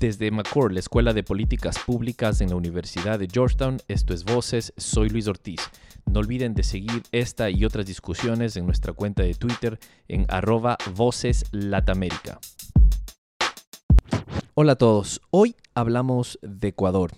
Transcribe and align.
Desde 0.00 0.30
McCord, 0.30 0.72
la 0.72 0.78
Escuela 0.78 1.12
de 1.12 1.24
Políticas 1.24 1.76
Públicas 1.80 2.40
en 2.40 2.50
la 2.50 2.56
Universidad 2.56 3.18
de 3.18 3.26
Georgetown, 3.26 3.78
esto 3.88 4.14
es 4.14 4.24
Voces, 4.24 4.72
soy 4.76 5.08
Luis 5.08 5.26
Ortiz. 5.26 5.60
No 6.06 6.20
olviden 6.20 6.54
de 6.54 6.62
seguir 6.62 7.02
esta 7.10 7.50
y 7.50 7.64
otras 7.64 7.84
discusiones 7.84 8.56
en 8.56 8.64
nuestra 8.64 8.92
cuenta 8.92 9.24
de 9.24 9.34
Twitter 9.34 9.80
en 10.06 10.24
arroba 10.28 10.78
Voces. 10.94 11.46
Hola 14.54 14.72
a 14.72 14.76
todos, 14.76 15.20
hoy 15.30 15.56
hablamos 15.74 16.38
de 16.42 16.68
Ecuador. 16.68 17.10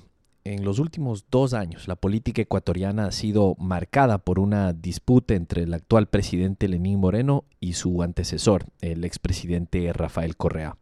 En 0.45 0.65
los 0.65 0.79
últimos 0.79 1.27
dos 1.31 1.53
años, 1.53 1.87
la 1.87 1.97
política 1.97 2.41
ecuatoriana 2.41 3.05
ha 3.09 3.12
sido 3.12 3.57
marcada 3.59 4.17
por 4.17 4.39
una 4.39 4.73
disputa 4.73 5.35
entre 5.35 5.65
el 5.65 5.75
actual 5.75 6.07
presidente 6.07 6.67
Lenín 6.67 6.99
Moreno 6.99 7.45
y 7.61 7.75
su 7.75 8.03
antecesor, 8.03 8.65
el 8.81 9.05
expresidente 9.05 9.93
Rafael 9.93 10.35
Correa. 10.39 10.80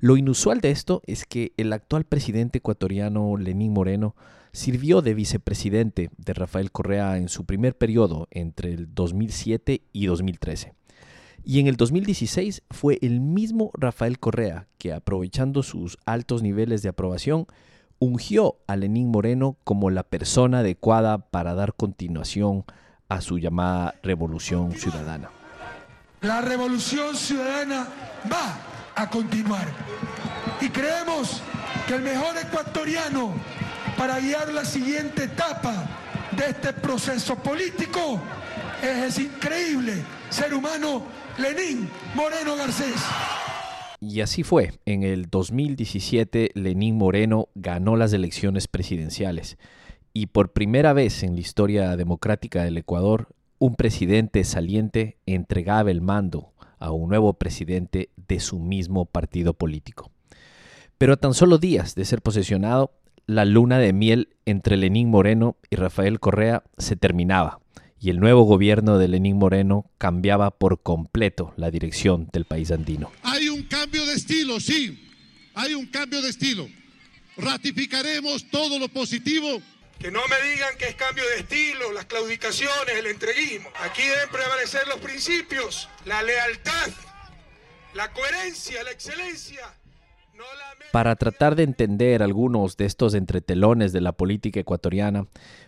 Lo 0.00 0.16
inusual 0.16 0.60
de 0.60 0.70
esto 0.70 1.02
es 1.06 1.24
que 1.24 1.52
el 1.56 1.72
actual 1.72 2.04
presidente 2.04 2.58
ecuatoriano 2.58 3.36
Lenín 3.36 3.72
Moreno 3.72 4.14
sirvió 4.52 5.02
de 5.02 5.14
vicepresidente 5.14 6.10
de 6.16 6.34
Rafael 6.34 6.70
Correa 6.70 7.16
en 7.16 7.28
su 7.28 7.44
primer 7.44 7.76
periodo 7.76 8.28
entre 8.30 8.72
el 8.72 8.94
2007 8.94 9.82
y 9.92 10.06
2013. 10.06 10.74
Y 11.44 11.60
en 11.60 11.66
el 11.66 11.76
2016 11.76 12.62
fue 12.70 12.98
el 13.02 13.20
mismo 13.20 13.70
Rafael 13.74 14.18
Correa 14.18 14.66
que, 14.78 14.92
aprovechando 14.92 15.62
sus 15.62 15.98
altos 16.04 16.42
niveles 16.42 16.82
de 16.82 16.88
aprobación, 16.88 17.46
ungió 17.98 18.56
a 18.66 18.76
Lenín 18.76 19.10
Moreno 19.10 19.56
como 19.64 19.90
la 19.90 20.02
persona 20.02 20.58
adecuada 20.58 21.18
para 21.18 21.54
dar 21.54 21.74
continuación 21.74 22.64
a 23.08 23.20
su 23.20 23.38
llamada 23.38 23.94
revolución 24.02 24.72
ciudadana. 24.72 25.30
La 26.22 26.40
revolución 26.40 27.14
ciudadana 27.14 27.86
va 28.30 28.75
a 28.96 29.08
continuar. 29.08 29.68
Y 30.60 30.70
creemos 30.70 31.42
que 31.86 31.94
el 31.94 32.02
mejor 32.02 32.36
ecuatoriano 32.38 33.34
para 33.96 34.18
guiar 34.18 34.52
la 34.52 34.64
siguiente 34.64 35.24
etapa 35.24 35.86
de 36.32 36.46
este 36.50 36.72
proceso 36.72 37.36
político 37.36 38.20
es 38.82 39.10
ese 39.10 39.22
increíble 39.22 40.02
ser 40.30 40.52
humano 40.54 41.02
Lenín 41.38 41.88
Moreno 42.14 42.56
Garcés. 42.56 42.96
Y 44.00 44.20
así 44.20 44.42
fue. 44.42 44.72
En 44.84 45.02
el 45.02 45.30
2017, 45.30 46.50
Lenín 46.54 46.96
Moreno 46.96 47.48
ganó 47.54 47.96
las 47.96 48.12
elecciones 48.12 48.68
presidenciales. 48.68 49.58
Y 50.12 50.26
por 50.26 50.52
primera 50.52 50.92
vez 50.92 51.22
en 51.22 51.34
la 51.34 51.40
historia 51.40 51.96
democrática 51.96 52.64
del 52.64 52.78
Ecuador, 52.78 53.28
un 53.58 53.74
presidente 53.74 54.44
saliente 54.44 55.18
entregaba 55.26 55.90
el 55.90 56.00
mando 56.02 56.52
a 56.78 56.90
un 56.92 57.08
nuevo 57.08 57.34
presidente 57.34 58.10
de 58.28 58.40
su 58.40 58.58
mismo 58.58 59.06
partido 59.06 59.54
político. 59.54 60.10
Pero 60.98 61.14
a 61.14 61.16
tan 61.16 61.34
solo 61.34 61.58
días 61.58 61.94
de 61.94 62.04
ser 62.04 62.22
posesionado, 62.22 62.92
la 63.26 63.44
luna 63.44 63.78
de 63.78 63.92
miel 63.92 64.28
entre 64.44 64.76
Lenín 64.76 65.10
Moreno 65.10 65.56
y 65.70 65.76
Rafael 65.76 66.20
Correa 66.20 66.62
se 66.78 66.96
terminaba 66.96 67.60
y 68.00 68.10
el 68.10 68.20
nuevo 68.20 68.42
gobierno 68.42 68.98
de 68.98 69.08
Lenín 69.08 69.36
Moreno 69.36 69.90
cambiaba 69.98 70.50
por 70.50 70.82
completo 70.82 71.54
la 71.56 71.70
dirección 71.70 72.28
del 72.32 72.44
país 72.44 72.70
andino. 72.70 73.10
Hay 73.22 73.48
un 73.48 73.62
cambio 73.64 74.04
de 74.06 74.12
estilo, 74.12 74.60
sí, 74.60 75.08
hay 75.54 75.74
un 75.74 75.86
cambio 75.86 76.22
de 76.22 76.28
estilo. 76.28 76.68
Ratificaremos 77.36 78.48
todo 78.50 78.78
lo 78.78 78.88
positivo 78.88 79.60
que 80.06 80.12
no 80.12 80.20
me 80.28 80.48
digan 80.48 80.78
que 80.78 80.86
es 80.86 80.94
cambio 80.94 81.24
de 81.30 81.40
estilo, 81.40 81.90
las 81.90 82.04
claudicaciones, 82.04 82.94
el 82.96 83.06
entreguismo. 83.06 83.68
Aquí 83.82 84.02
deben 84.02 84.28
prevalecer 84.30 84.86
los 84.86 84.98
principios, 84.98 85.88
la 86.04 86.22
lealtad, 86.22 86.90
la 87.92 88.12
coherencia, 88.12 88.84
la 88.84 88.92
excelencia. 88.92 89.66
Para 90.92 91.16
tratar 91.16 91.56
de 91.56 91.64
entender 91.64 92.22
algunos 92.22 92.76
de 92.76 92.84
estos 92.84 93.14
entretelones 93.14 93.92
de 93.92 94.00
la 94.00 94.12
política 94.12 94.60
ecuatoriana, 94.60 95.26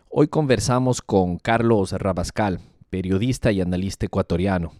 hoy 0.08 0.28
conversamos 0.28 1.02
con 1.02 1.38
Carlos 1.38 1.90
Rabascal, 1.90 2.60
periodista 2.90 3.50
y 3.50 3.60
analista 3.60 4.06
ecuatoriano. 4.06 4.72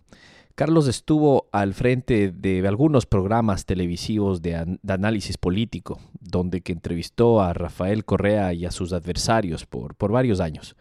Carlos 0.58 0.88
estuvo 0.88 1.46
al 1.52 1.72
frente 1.72 2.32
de 2.32 2.66
algunos 2.66 3.06
programas 3.06 3.64
televisivos 3.64 4.42
de, 4.42 4.56
análisis 4.88 5.38
político, 5.38 6.00
donde 6.18 6.64
entrevistó 6.66 7.40
a 7.40 7.52
Rafael 7.52 8.04
Correa 8.04 8.52
y 8.54 8.66
a 8.66 8.72
sus 8.72 8.92
adversarios 8.92 9.66
por, 9.66 9.94
por 9.94 10.10
varios 10.10 10.40
años. 10.40 10.74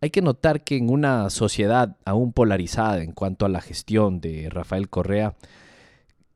Hay 0.00 0.10
que 0.10 0.22
notar 0.22 0.64
que 0.64 0.76
en 0.76 0.90
una 0.90 1.30
sociedad 1.30 1.96
aún 2.04 2.32
polarizada 2.32 3.00
en 3.00 3.12
cuanto 3.12 3.46
a 3.46 3.48
la 3.48 3.60
gestión 3.60 4.20
de 4.20 4.50
Rafael 4.50 4.88
Correa, 4.88 5.36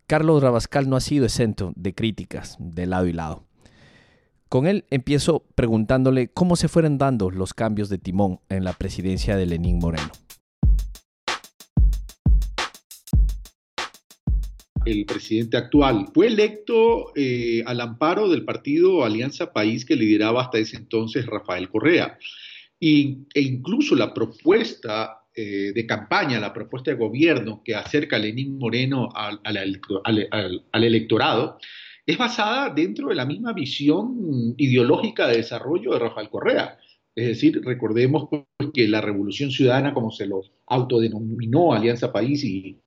Carlos 0.07 0.41
Rabascal 0.41 0.89
no 0.89 0.95
ha 0.95 1.01
sido 1.01 1.25
exento 1.25 1.73
de 1.75 1.93
críticas 1.93 2.57
de 2.61 2.87
lado 2.87 3.09
y 3.09 3.13
lado. 3.13 3.43
Con 4.49 4.69
él 4.69 4.85
empiezo 4.91 5.43
preguntándole 5.57 6.29
cómo 6.29 6.55
se 6.55 6.69
fueron 6.69 6.99
dando 6.99 7.33
los 7.33 7.53
cambios 7.53 7.89
de 7.89 7.99
timón 7.99 8.39
en 8.49 8.63
la 8.63 8.75
presidencia 8.75 9.37
de 9.37 9.47
Lenín 9.47 9.81
Moreno. 9.81 10.13
El 14.85 15.05
presidente 15.05 15.57
actual. 15.57 16.07
Fue 16.15 16.27
electo 16.27 17.13
eh, 17.15 17.63
al 17.67 17.81
amparo 17.81 18.29
del 18.29 18.45
partido 18.45 19.05
Alianza 19.05 19.53
País 19.53 19.85
que 19.85 19.97
lideraba 19.97 20.43
hasta 20.43 20.59
ese 20.59 20.77
entonces 20.77 21.27
Rafael 21.27 21.69
Correa. 21.69 22.19
e 22.81 23.27
incluso 23.35 23.95
la 23.95 24.15
propuesta 24.15 25.21
eh, 25.33 25.73
de 25.73 25.87
campaña, 25.87 26.41
la 26.41 26.53
propuesta 26.53 26.91
de 26.91 26.97
gobierno 26.97 27.63
que 27.65 27.75
acerca 27.75 28.17
a 28.17 28.19
Lenín 28.19 28.59
Moreno 28.59 29.11
al, 29.15 29.41
electorado, 30.73 31.59
es 32.05 32.19
basada 32.19 32.69
dentro 32.71 33.11
de 33.11 33.15
la 33.15 33.25
misma 33.25 33.53
visión 33.53 34.55
ideológica 34.57 35.29
de 35.29 35.37
desarrollo 35.37 35.93
de 35.93 36.01
Rafael 36.01 36.29
Correa. 36.29 36.79
Es 37.15 37.29
decir, 37.29 37.61
recordemos 37.65 38.29
pues, 38.29 38.43
que 38.75 38.89
la 38.89 39.01
Revolución 39.01 39.53
Ciudadana, 39.53 39.95
como 39.95 40.11
se 40.11 40.27
lo 40.27 40.43
autodenominó 40.67 41.73
Alianza 41.73 42.13
País 42.13 42.43
y, 42.43 42.81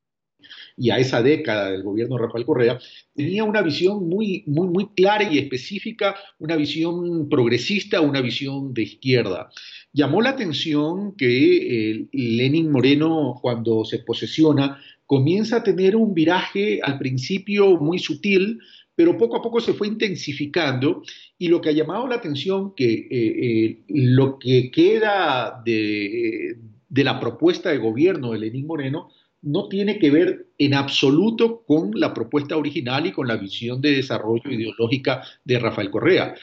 y 0.77 0.89
a 0.89 0.97
esa 0.97 1.21
década 1.21 1.71
del 1.71 1.83
gobierno 1.83 2.15
de 2.15 2.23
Rafael 2.23 2.45
Correa, 2.45 2.79
tenía 3.15 3.43
una 3.43 3.61
visión 3.61 4.07
muy, 4.07 4.43
muy, 4.47 4.67
muy 4.67 4.87
clara 4.95 5.31
y 5.31 5.37
específica, 5.37 6.15
una 6.39 6.55
visión 6.55 7.29
progresista, 7.29 8.01
una 8.01 8.21
visión 8.21 8.73
de 8.73 8.83
izquierda. 8.83 9.49
Llamó 9.91 10.21
la 10.21 10.31
atención 10.31 11.15
que 11.15 11.91
eh, 11.91 12.07
Lenin 12.11 12.71
Moreno, 12.71 13.39
cuando 13.41 13.85
se 13.85 13.99
posesiona, 13.99 14.79
comienza 15.05 15.57
a 15.57 15.63
tener 15.63 15.95
un 15.95 16.13
viraje 16.13 16.79
al 16.81 16.97
principio 16.97 17.77
muy 17.77 17.99
sutil, 17.99 18.59
pero 18.95 19.17
poco 19.17 19.37
a 19.37 19.41
poco 19.41 19.59
se 19.59 19.73
fue 19.73 19.87
intensificando 19.87 21.03
y 21.37 21.47
lo 21.47 21.61
que 21.61 21.69
ha 21.69 21.73
llamado 21.73 22.07
la 22.07 22.15
atención 22.15 22.73
que 22.75 22.93
eh, 22.93 23.07
eh, 23.11 23.83
lo 23.89 24.37
que 24.37 24.71
queda 24.71 25.61
de, 25.65 26.57
la 26.89 27.19
propuesta 27.19 27.69
de 27.69 27.79
gobierno 27.79 28.31
de 28.31 28.39
Lenín 28.39 28.67
Moreno 28.67 29.09
no 29.43 29.67
tiene 29.67 29.99
que 29.99 30.09
ver 30.09 30.47
en 30.57 30.73
absoluto 30.73 31.63
con 31.67 31.91
la 31.95 32.13
propuesta 32.13 32.57
original 32.57 33.05
y 33.05 33.11
con 33.11 33.27
la 33.27 33.37
visión 33.37 33.81
de 33.81 33.91
desarrollo 33.91 34.49
ideológica 34.49 35.21
de 35.43 35.59
Rafael 35.59 35.91
Correa. 35.91 36.33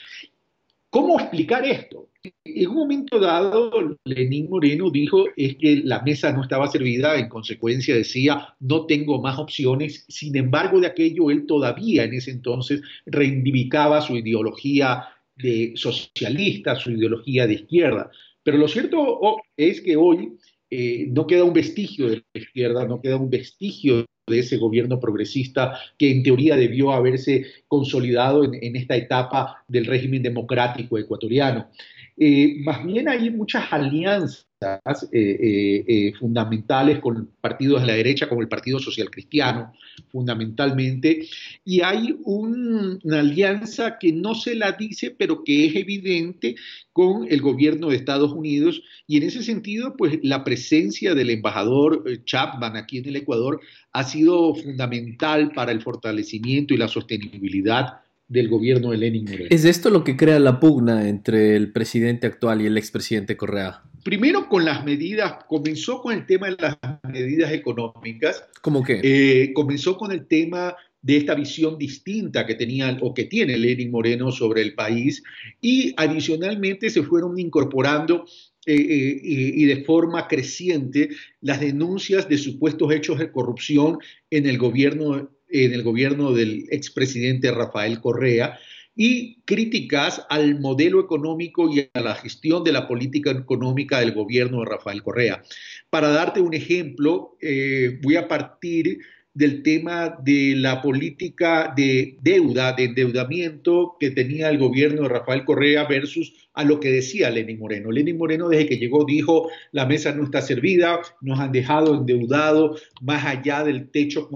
¿Cómo 0.90 1.18
explicar 1.18 1.64
esto? 1.64 2.08
En 2.44 2.68
un 2.68 2.74
momento 2.74 3.18
dado, 3.18 3.96
Lenín 4.04 4.50
Moreno 4.50 4.90
dijo 4.90 5.24
es 5.36 5.56
que 5.56 5.76
la 5.84 6.02
mesa 6.02 6.32
no 6.32 6.42
estaba 6.42 6.68
servida, 6.68 7.18
en 7.18 7.28
consecuencia 7.28 7.94
decía, 7.94 8.54
no 8.60 8.84
tengo 8.84 9.22
más 9.22 9.38
opciones, 9.38 10.04
sin 10.08 10.36
embargo 10.36 10.80
de 10.80 10.88
aquello 10.88 11.30
él 11.30 11.46
todavía 11.46 12.04
en 12.04 12.14
ese 12.14 12.30
entonces 12.30 12.82
reivindicaba 13.06 14.02
su 14.02 14.16
ideología 14.16 15.04
de 15.36 15.72
socialista, 15.76 16.76
su 16.76 16.90
ideología 16.90 17.46
de 17.46 17.54
izquierda. 17.54 18.10
Pero 18.42 18.58
lo 18.58 18.68
cierto 18.68 19.38
es 19.56 19.80
que 19.80 19.96
hoy 19.96 20.32
eh, 20.70 21.06
no 21.10 21.26
queda 21.26 21.44
un 21.44 21.52
vestigio 21.52 22.08
de 22.08 22.16
la 22.32 22.40
izquierda, 22.40 22.86
no 22.86 23.00
queda 23.00 23.16
un 23.16 23.30
vestigio 23.30 24.06
de 24.26 24.38
ese 24.38 24.56
gobierno 24.56 25.00
progresista 25.00 25.78
que 25.98 26.10
en 26.10 26.22
teoría 26.22 26.56
debió 26.56 26.92
haberse 26.92 27.46
consolidado 27.66 28.44
en 28.44 28.76
esta 28.76 28.96
etapa 28.96 29.64
del 29.66 29.86
régimen 29.86 30.22
democrático 30.22 30.98
ecuatoriano. 30.98 31.68
Eh, 32.16 32.56
más 32.60 32.84
bien 32.84 33.08
hay 33.08 33.30
muchas 33.30 33.72
alianzas 33.72 34.49
eh, 34.62 35.84
eh, 35.88 36.12
fundamentales 36.20 36.98
con 36.98 37.30
partidos 37.40 37.80
de 37.80 37.86
la 37.86 37.94
derecha, 37.94 38.28
como 38.28 38.42
el 38.42 38.48
Partido 38.48 38.78
Social 38.78 39.10
Cristiano, 39.10 39.72
fundamentalmente, 40.12 41.26
y 41.64 41.80
hay 41.80 42.14
una 42.24 43.20
alianza 43.20 43.96
que 43.98 44.12
no 44.12 44.34
se 44.34 44.54
la 44.54 44.72
dice, 44.72 45.14
pero 45.18 45.44
que 45.44 45.64
es 45.64 45.76
evidente 45.76 46.56
con 46.92 47.26
el 47.30 47.40
gobierno 47.40 47.88
de 47.88 47.96
Estados 47.96 48.32
Unidos, 48.32 48.82
y 49.06 49.16
en 49.16 49.22
ese 49.22 49.42
sentido, 49.42 49.96
pues 49.96 50.18
la 50.22 50.44
presencia 50.44 51.14
del 51.14 51.30
embajador 51.30 52.04
Chapman 52.26 52.76
aquí 52.76 52.98
en 52.98 53.08
el 53.08 53.16
Ecuador 53.16 53.62
ha 53.92 54.04
sido 54.04 54.54
fundamental 54.54 55.52
para 55.52 55.72
el 55.72 55.80
fortalecimiento 55.80 56.74
y 56.74 56.76
la 56.76 56.88
sostenibilidad 56.88 58.00
del 58.28 58.48
gobierno 58.48 58.90
de 58.90 58.98
Lenin. 58.98 59.26
¿Es 59.48 59.64
esto 59.64 59.88
lo 59.88 60.04
que 60.04 60.18
crea 60.18 60.38
la 60.38 60.60
pugna 60.60 61.08
entre 61.08 61.56
el 61.56 61.72
presidente 61.72 62.26
actual 62.26 62.60
y 62.60 62.66
el 62.66 62.76
expresidente 62.76 63.38
Correa? 63.38 63.84
Primero 64.02 64.48
con 64.48 64.64
las 64.64 64.84
medidas, 64.84 65.44
comenzó 65.48 66.00
con 66.00 66.14
el 66.14 66.26
tema 66.26 66.48
de 66.48 66.56
las 66.58 66.78
medidas 67.02 67.52
económicas. 67.52 68.44
¿Cómo 68.62 68.82
qué? 68.82 69.00
Eh, 69.02 69.52
comenzó 69.52 69.96
con 69.96 70.12
el 70.12 70.26
tema 70.26 70.74
de 71.02 71.16
esta 71.16 71.34
visión 71.34 71.78
distinta 71.78 72.46
que 72.46 72.54
tenía 72.54 72.96
o 73.00 73.14
que 73.14 73.24
tiene 73.24 73.56
Lenin 73.56 73.90
Moreno 73.90 74.30
sobre 74.32 74.62
el 74.62 74.74
país 74.74 75.22
y 75.60 75.94
adicionalmente 75.96 76.90
se 76.90 77.02
fueron 77.02 77.38
incorporando 77.38 78.26
eh, 78.66 78.74
eh, 78.74 79.20
y 79.22 79.64
de 79.64 79.84
forma 79.84 80.28
creciente 80.28 81.08
las 81.40 81.60
denuncias 81.60 82.28
de 82.28 82.36
supuestos 82.36 82.92
hechos 82.92 83.18
de 83.18 83.32
corrupción 83.32 83.98
en 84.28 84.46
el 84.46 84.58
gobierno, 84.58 85.30
en 85.48 85.72
el 85.72 85.82
gobierno 85.82 86.32
del 86.32 86.66
expresidente 86.70 87.50
Rafael 87.50 88.00
Correa 88.00 88.58
y 88.94 89.40
críticas 89.42 90.26
al 90.28 90.60
modelo 90.60 91.00
económico 91.00 91.70
y 91.70 91.88
a 91.92 92.00
la 92.00 92.14
gestión 92.14 92.64
de 92.64 92.72
la 92.72 92.86
política 92.86 93.30
económica 93.30 94.00
del 94.00 94.12
gobierno 94.12 94.60
de 94.60 94.66
Rafael 94.66 95.02
Correa. 95.02 95.42
Para 95.88 96.10
darte 96.10 96.40
un 96.40 96.54
ejemplo, 96.54 97.36
eh, 97.40 97.98
voy 98.02 98.16
a 98.16 98.28
partir 98.28 98.98
del 99.32 99.62
tema 99.62 100.18
de 100.22 100.54
la 100.56 100.82
política 100.82 101.72
de 101.76 102.18
deuda, 102.20 102.72
de 102.72 102.84
endeudamiento 102.84 103.96
que 104.00 104.10
tenía 104.10 104.50
el 104.50 104.58
gobierno 104.58 105.02
de 105.02 105.08
Rafael 105.08 105.44
Correa 105.44 105.84
versus 105.84 106.48
a 106.52 106.64
lo 106.64 106.80
que 106.80 106.90
decía 106.90 107.30
Lenin 107.30 107.58
Moreno. 107.58 107.92
Lenin 107.92 108.18
Moreno 108.18 108.48
desde 108.48 108.66
que 108.66 108.78
llegó 108.78 109.04
dijo, 109.04 109.48
la 109.70 109.86
mesa 109.86 110.12
no 110.12 110.24
está 110.24 110.42
servida, 110.42 111.00
nos 111.20 111.38
han 111.38 111.52
dejado 111.52 111.94
endeudados 111.94 112.82
más 113.00 113.24
allá 113.24 113.62
del 113.62 113.90
techo 113.90 114.28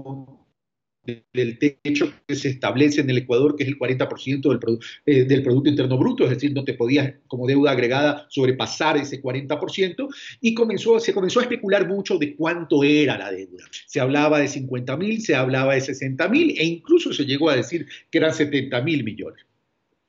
del 1.05 1.57
techo 1.59 2.11
que 2.27 2.35
se 2.35 2.49
establece 2.49 3.01
en 3.01 3.09
el 3.09 3.19
Ecuador, 3.19 3.55
que 3.55 3.63
es 3.63 3.69
el 3.69 3.77
40% 3.77 4.49
del, 4.49 4.79
eh, 5.05 5.25
del 5.25 5.43
Producto 5.43 5.69
Interno 5.69 5.97
Bruto, 5.97 6.23
es 6.23 6.31
decir, 6.31 6.53
no 6.53 6.63
te 6.63 6.73
podías 6.73 7.13
como 7.27 7.47
deuda 7.47 7.71
agregada 7.71 8.25
sobrepasar 8.29 8.97
ese 8.97 9.21
40%, 9.21 10.07
y 10.41 10.53
comenzó, 10.53 10.99
se 10.99 11.13
comenzó 11.13 11.39
a 11.39 11.43
especular 11.43 11.87
mucho 11.87 12.17
de 12.17 12.35
cuánto 12.35 12.83
era 12.83 13.17
la 13.17 13.31
deuda. 13.31 13.65
Se 13.87 13.99
hablaba 13.99 14.39
de 14.39 14.47
50 14.47 14.97
mil, 14.97 15.21
se 15.21 15.35
hablaba 15.35 15.75
de 15.75 15.81
60 15.81 16.27
mil, 16.29 16.55
e 16.57 16.65
incluso 16.65 17.13
se 17.13 17.25
llegó 17.25 17.49
a 17.49 17.55
decir 17.55 17.85
que 18.09 18.17
eran 18.17 18.33
70 18.33 18.81
mil 18.81 19.03
millones. 19.03 19.45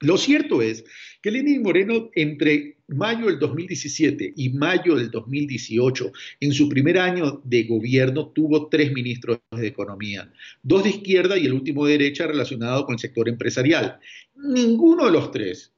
Lo 0.01 0.19
cierto 0.19 0.61
es 0.61 0.85
que 1.23 1.31
Lenin 1.31 1.63
Moreno 1.63 2.11
entre 2.15 2.76
mayo 2.89 3.27
del 3.27 3.39
2017 3.39 4.35
y 4.37 4.51
mayo 4.51 4.97
del 4.97 5.11
2018, 5.11 6.13
en 6.41 6.53
su 6.53 6.69
primer 6.69 6.99
año 6.99 7.41
de 7.45 7.65
gobierno, 7.65 8.29
tuvo 8.29 8.69
tres 8.69 8.93
ministros 8.93 9.39
de 9.51 9.67
Economía, 9.67 10.31
dos 10.63 10.85
de 10.85 10.91
izquierda 10.91 11.37
y 11.37 11.47
el 11.47 11.53
último 11.53 11.87
de 11.87 11.93
derecha 11.93 12.27
relacionado 12.27 12.85
con 12.85 12.95
el 12.95 12.99
sector 12.99 13.29
empresarial. 13.29 13.99
Ninguno 14.35 15.07
de 15.07 15.13
los 15.13 15.31
tres 15.31 15.73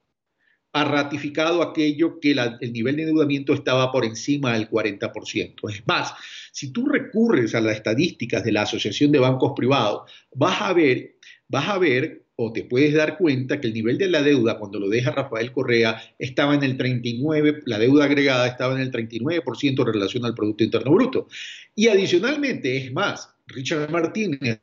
ha 0.73 0.85
ratificado 0.85 1.63
aquello 1.63 2.21
que 2.21 2.33
el 2.33 2.73
nivel 2.73 2.97
de 2.97 3.03
endeudamiento 3.03 3.55
estaba 3.55 3.91
por 3.91 4.05
encima 4.05 4.53
del 4.53 4.69
40%. 4.69 5.71
Es 5.73 5.83
más, 5.87 6.13
si 6.53 6.73
tú 6.73 6.87
recurres 6.87 7.55
a 7.55 7.61
las 7.61 7.77
estadísticas 7.77 8.45
de 8.45 8.53
la 8.53 8.63
Asociación 8.63 9.11
de 9.11 9.19
Bancos 9.19 9.53
Privados, 9.57 10.11
vas 10.35 10.61
a 10.61 10.75
ver, 10.75 11.17
vas 11.49 11.69
a 11.69 11.79
ver 11.79 12.28
o 12.41 12.53
te 12.53 12.63
puedes 12.63 12.95
dar 12.95 13.19
cuenta 13.19 13.61
que 13.61 13.67
el 13.67 13.75
nivel 13.75 13.99
de 13.99 14.09
la 14.09 14.23
deuda 14.23 14.59
cuando 14.59 14.79
lo 14.79 14.89
deja 14.89 15.11
Rafael 15.11 15.51
Correa 15.51 16.01
estaba 16.21 16.55
en 16.55 16.63
el 16.63 16.77
39, 16.77 17.63
la 17.67 17.81
deuda 17.81 18.05
agregada 18.05 18.47
estaba 18.47 18.75
en 18.75 18.81
el 18.81 18.93
39% 18.93 19.81
en 19.81 19.93
relación 19.93 20.25
al 20.25 20.35
Producto 20.35 20.63
Interno 20.63 20.93
Bruto. 20.93 21.27
Y 21.75 21.89
adicionalmente, 21.89 22.77
es 22.77 22.93
más, 22.93 23.35
Richard 23.49 23.91
Martínez, 23.91 24.61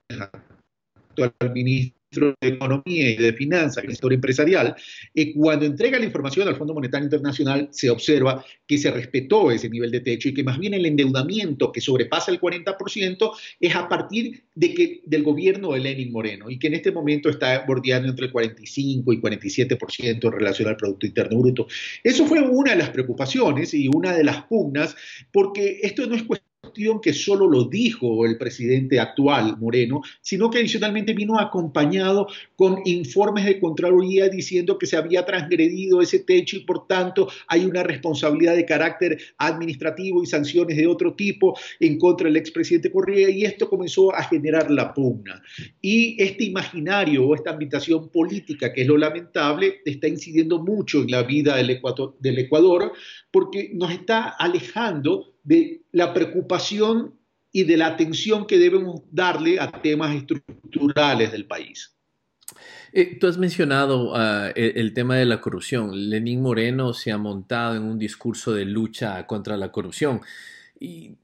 actual 0.95 1.33
ministro 1.53 1.94
de 2.11 2.35
Economía 2.41 3.09
y 3.11 3.17
de 3.17 3.33
Finanzas, 3.33 3.83
el 3.83 3.91
sector 3.91 4.13
empresarial, 4.13 4.75
y 5.13 5.33
cuando 5.33 5.65
entrega 5.65 5.99
la 5.99 6.05
información 6.05 6.47
al 6.47 6.55
Fondo 6.55 6.73
Monetario 6.73 7.05
Internacional 7.05 7.67
se 7.71 7.89
observa 7.89 8.43
que 8.65 8.77
se 8.77 8.91
respetó 8.91 9.51
ese 9.51 9.69
nivel 9.69 9.91
de 9.91 9.99
techo 10.01 10.29
y 10.29 10.33
que 10.33 10.43
más 10.43 10.57
bien 10.57 10.73
el 10.73 10.85
endeudamiento 10.85 11.71
que 11.71 11.81
sobrepasa 11.81 12.31
el 12.31 12.39
40% 12.39 13.31
es 13.59 13.75
a 13.75 13.87
partir 13.89 14.43
de 14.53 14.73
que, 14.73 15.01
del 15.05 15.23
gobierno 15.23 15.73
de 15.73 15.79
Lenin 15.79 16.11
Moreno 16.11 16.49
y 16.49 16.57
que 16.57 16.67
en 16.67 16.75
este 16.75 16.91
momento 16.91 17.29
está 17.29 17.65
bordeando 17.65 18.09
entre 18.09 18.27
el 18.27 18.31
45 18.31 19.13
y 19.13 19.21
47% 19.21 20.25
en 20.25 20.31
relación 20.31 20.69
al 20.69 20.77
Producto 20.77 21.05
Interno 21.05 21.39
Bruto. 21.39 21.67
Eso 22.03 22.25
fue 22.25 22.41
una 22.41 22.71
de 22.71 22.77
las 22.77 22.89
preocupaciones 22.89 23.73
y 23.73 23.87
una 23.87 24.13
de 24.13 24.23
las 24.23 24.43
pugnas, 24.43 24.95
porque 25.31 25.79
esto 25.81 26.05
no 26.05 26.15
es 26.15 26.23
cuestión 26.23 26.54
que 27.01 27.13
solo 27.13 27.47
lo 27.47 27.65
dijo 27.65 28.25
el 28.25 28.37
presidente 28.37 28.99
actual, 28.99 29.57
Moreno, 29.57 30.01
sino 30.21 30.49
que 30.49 30.59
adicionalmente 30.59 31.13
vino 31.13 31.39
acompañado 31.39 32.27
con 32.55 32.81
informes 32.85 33.45
de 33.45 33.59
Contraloría 33.59 34.27
diciendo 34.27 34.77
que 34.77 34.85
se 34.85 34.97
había 34.97 35.25
transgredido 35.25 36.01
ese 36.01 36.19
techo 36.19 36.57
y 36.57 36.61
por 36.61 36.85
tanto 36.85 37.29
hay 37.47 37.65
una 37.65 37.81
responsabilidad 37.83 38.55
de 38.55 38.65
carácter 38.65 39.17
administrativo 39.37 40.21
y 40.21 40.25
sanciones 40.25 40.75
de 40.75 40.85
otro 40.85 41.13
tipo 41.13 41.57
en 41.79 41.97
contra 41.97 42.27
del 42.27 42.37
expresidente 42.37 42.91
Correa 42.91 43.29
y 43.29 43.45
esto 43.45 43.69
comenzó 43.69 44.13
a 44.13 44.23
generar 44.23 44.69
la 44.69 44.93
pugna. 44.93 45.41
Y 45.81 46.21
este 46.21 46.43
imaginario 46.43 47.25
o 47.25 47.35
esta 47.35 47.51
ambientación 47.51 48.09
política, 48.09 48.73
que 48.73 48.81
es 48.81 48.87
lo 48.87 48.97
lamentable, 48.97 49.81
está 49.85 50.07
incidiendo 50.07 50.61
mucho 50.61 51.01
en 51.01 51.11
la 51.11 51.23
vida 51.23 51.55
del 51.55 51.69
Ecuador, 51.69 52.15
del 52.19 52.39
Ecuador 52.39 52.91
porque 53.31 53.71
nos 53.73 53.91
está 53.91 54.27
alejando 54.27 55.34
de 55.45 55.83
la 55.91 56.13
preocupación 56.13 57.13
y 57.51 57.63
de 57.63 57.77
la 57.77 57.87
atención 57.87 58.45
que 58.45 58.59
debemos 58.59 59.01
darle 59.11 59.59
a 59.59 59.71
temas 59.81 60.13
estructurales 60.13 61.31
del 61.31 61.45
país. 61.45 61.95
Eh, 62.91 63.17
tú 63.19 63.27
has 63.27 63.37
mencionado 63.37 64.11
uh, 64.11 64.51
el, 64.55 64.93
tema 64.93 65.15
de 65.15 65.25
la 65.25 65.39
corrupción. 65.39 66.09
Lenín 66.09 66.41
Moreno 66.41 66.93
se 66.93 67.11
ha 67.11 67.17
montado 67.17 67.75
en 67.75 67.83
un 67.83 67.99
discurso 67.99 68.53
de 68.53 68.65
lucha 68.65 69.25
contra 69.27 69.55
la 69.57 69.71
corrupción. 69.71 70.21
Y 70.79 71.15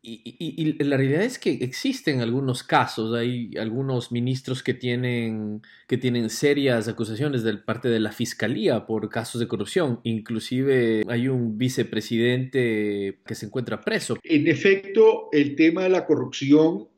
y, 0.00 0.84
la 0.84 0.96
realidad 0.96 1.22
es 1.22 1.38
que 1.38 1.50
existen 1.50 2.20
algunos 2.20 2.62
casos, 2.62 3.16
hay 3.16 3.50
algunos 3.58 4.12
ministros 4.12 4.62
que 4.62 4.72
tienen, 4.72 5.62
que 5.88 5.98
tienen 5.98 6.30
serias 6.30 6.86
acusaciones 6.86 7.42
de 7.42 7.56
parte 7.56 7.88
de 7.88 7.98
la 7.98 8.12
fiscalía 8.12 8.86
por 8.86 9.08
casos 9.08 9.40
de 9.40 9.48
corrupción. 9.48 10.00
Inclusive 10.04 11.02
hay 11.08 11.28
un 11.28 11.58
vicepresidente 11.58 13.18
que 13.26 13.34
se 13.34 13.46
encuentra 13.46 13.80
preso. 13.80 14.18
En 14.22 14.46
efecto, 14.46 15.28
el 15.32 15.56
tema 15.56 15.82
de 15.82 15.90
la 15.90 16.06
corrupción 16.06 16.88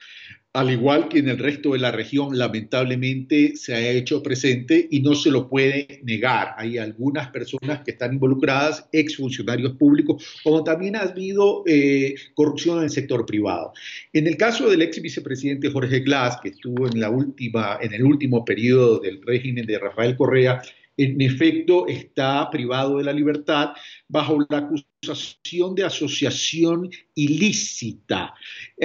al 0.52 0.68
igual 0.68 1.08
que 1.08 1.20
en 1.20 1.28
el 1.28 1.38
resto 1.38 1.74
de 1.74 1.78
la 1.78 1.92
región, 1.92 2.36
lamentablemente 2.36 3.54
se 3.54 3.72
ha 3.72 3.90
hecho 3.90 4.20
presente 4.20 4.88
y 4.90 5.00
no 5.00 5.14
se 5.14 5.30
lo 5.30 5.48
puede 5.48 6.00
negar. 6.02 6.54
Hay 6.56 6.76
algunas 6.76 7.28
personas 7.28 7.82
que 7.82 7.92
están 7.92 8.14
involucradas, 8.14 8.88
exfuncionarios 8.90 9.76
públicos, 9.76 10.40
como 10.42 10.64
también 10.64 10.96
ha 10.96 11.02
habido 11.02 11.62
eh, 11.66 12.16
corrupción 12.34 12.78
en 12.78 12.84
el 12.84 12.90
sector 12.90 13.24
privado. 13.26 13.72
En 14.12 14.26
el 14.26 14.36
caso 14.36 14.68
del 14.68 14.82
ex 14.82 15.00
vicepresidente 15.00 15.70
Jorge 15.70 16.00
Glass, 16.00 16.38
que 16.42 16.48
estuvo 16.48 16.88
en, 16.88 16.98
la 16.98 17.10
última, 17.10 17.78
en 17.80 17.94
el 17.94 18.02
último 18.02 18.44
periodo 18.44 18.98
del 18.98 19.22
régimen 19.22 19.66
de 19.66 19.78
Rafael 19.78 20.16
Correa, 20.16 20.62
en 21.04 21.20
efecto 21.20 21.86
está 21.86 22.50
privado 22.50 22.98
de 22.98 23.04
la 23.04 23.12
libertad 23.12 23.70
bajo 24.06 24.38
la 24.48 24.58
acusación 24.58 25.74
de 25.74 25.84
asociación 25.84 26.90
ilícita. 27.14 28.34